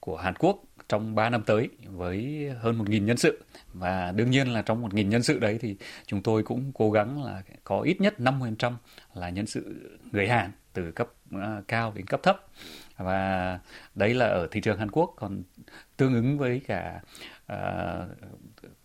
của 0.00 0.16
Hàn 0.16 0.34
Quốc 0.38 0.62
trong 0.88 1.14
3 1.14 1.30
năm 1.30 1.42
tới 1.46 1.68
với 1.86 2.50
hơn 2.60 2.78
1.000 2.78 3.04
nhân 3.04 3.16
sự. 3.16 3.44
Và 3.72 4.12
đương 4.16 4.30
nhiên 4.30 4.52
là 4.52 4.62
trong 4.62 4.88
1.000 4.88 5.08
nhân 5.08 5.22
sự 5.22 5.38
đấy 5.38 5.58
thì 5.60 5.76
chúng 6.06 6.22
tôi 6.22 6.42
cũng 6.42 6.72
cố 6.74 6.90
gắng 6.90 7.24
là 7.24 7.42
có 7.64 7.80
ít 7.80 8.00
nhất 8.00 8.14
50% 8.18 8.72
là 9.14 9.30
nhân 9.30 9.46
sự 9.46 9.90
người 10.12 10.28
Hàn 10.28 10.50
từ 10.72 10.92
cấp 10.92 11.08
à, 11.32 11.62
cao 11.68 11.92
đến 11.96 12.06
cấp 12.06 12.20
thấp. 12.22 12.46
Và 12.96 13.58
đấy 13.94 14.14
là 14.14 14.26
ở 14.26 14.48
thị 14.50 14.60
trường 14.60 14.78
Hàn 14.78 14.90
Quốc. 14.90 15.14
Còn 15.16 15.42
tương 15.96 16.14
ứng 16.14 16.38
với 16.38 16.60
cả 16.66 17.00
uh, 17.52 17.58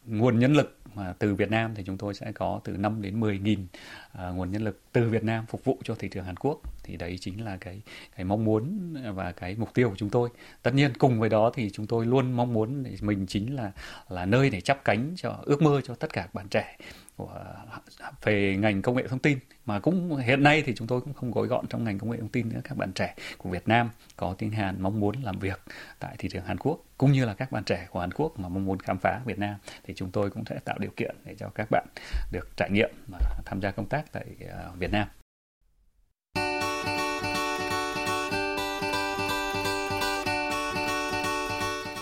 nguồn 0.09 0.39
nhân 0.39 0.53
lực 0.53 0.77
mà 0.95 1.13
từ 1.19 1.35
Việt 1.35 1.51
Nam 1.51 1.71
thì 1.75 1.83
chúng 1.85 1.97
tôi 1.97 2.13
sẽ 2.13 2.31
có 2.31 2.61
từ 2.63 2.77
5 2.77 3.01
đến 3.01 3.19
10.000 3.19 3.53
uh, 3.53 3.67
à, 4.13 4.29
nguồn 4.29 4.51
nhân 4.51 4.63
lực 4.63 4.79
từ 4.91 5.09
Việt 5.09 5.23
Nam 5.23 5.45
phục 5.45 5.63
vụ 5.63 5.77
cho 5.83 5.95
thị 5.95 6.07
trường 6.07 6.25
Hàn 6.25 6.37
Quốc 6.37 6.61
thì 6.89 6.97
đấy 6.97 7.17
chính 7.21 7.45
là 7.45 7.57
cái 7.57 7.81
cái 8.15 8.25
mong 8.25 8.45
muốn 8.45 8.93
và 9.15 9.31
cái 9.31 9.55
mục 9.55 9.73
tiêu 9.73 9.89
của 9.89 9.95
chúng 9.95 10.09
tôi. 10.09 10.29
Tất 10.61 10.73
nhiên 10.73 10.93
cùng 10.97 11.19
với 11.19 11.29
đó 11.29 11.51
thì 11.53 11.69
chúng 11.69 11.87
tôi 11.87 12.05
luôn 12.05 12.31
mong 12.31 12.53
muốn 12.53 12.83
để 12.83 12.91
mình 13.01 13.25
chính 13.27 13.55
là 13.55 13.71
là 14.09 14.25
nơi 14.25 14.49
để 14.49 14.61
chắp 14.61 14.85
cánh 14.85 15.13
cho, 15.15 15.35
ước 15.43 15.61
mơ 15.61 15.81
cho 15.83 15.95
tất 15.95 16.13
cả 16.13 16.21
các 16.21 16.33
bạn 16.33 16.47
trẻ 16.47 16.77
của, 17.15 17.43
về 18.23 18.57
ngành 18.59 18.81
công 18.81 18.95
nghệ 18.95 19.07
thông 19.07 19.19
tin. 19.19 19.39
Mà 19.65 19.79
cũng 19.79 20.15
hiện 20.15 20.43
nay 20.43 20.63
thì 20.65 20.73
chúng 20.75 20.87
tôi 20.87 21.01
cũng 21.01 21.13
không 21.13 21.31
gói 21.31 21.47
gọn 21.47 21.67
trong 21.67 21.83
ngành 21.83 21.99
công 21.99 22.11
nghệ 22.11 22.17
thông 22.19 22.29
tin 22.29 22.49
nữa. 22.49 22.59
Các 22.63 22.77
bạn 22.77 22.91
trẻ 22.93 23.15
của 23.37 23.49
Việt 23.49 23.67
Nam 23.67 23.89
có 24.15 24.35
tiếng 24.37 24.51
Hàn 24.51 24.81
mong 24.81 24.99
muốn 24.99 25.15
làm 25.23 25.39
việc 25.39 25.61
tại 25.99 26.15
thị 26.17 26.29
trường 26.31 26.45
Hàn 26.45 26.57
Quốc, 26.57 26.79
cũng 26.97 27.11
như 27.11 27.25
là 27.25 27.33
các 27.33 27.51
bạn 27.51 27.63
trẻ 27.63 27.87
của 27.91 27.99
Hàn 27.99 28.11
Quốc 28.11 28.39
mà 28.39 28.49
mong 28.49 28.65
muốn 28.65 28.79
khám 28.79 28.97
phá 28.97 29.21
Việt 29.25 29.39
Nam. 29.39 29.55
Thì 29.83 29.93
chúng 29.97 30.11
tôi 30.11 30.29
cũng 30.29 30.43
sẽ 30.45 30.59
tạo 30.65 30.77
điều 30.79 30.91
kiện 30.95 31.15
để 31.25 31.35
cho 31.39 31.49
các 31.49 31.71
bạn 31.71 31.87
được 32.31 32.57
trải 32.57 32.69
nghiệm 32.69 32.89
và 33.11 33.19
tham 33.45 33.61
gia 33.61 33.71
công 33.71 33.89
tác 33.89 34.11
tại 34.11 34.25
ờ, 34.49 34.71
Việt 34.79 34.91
Nam. 34.91 35.07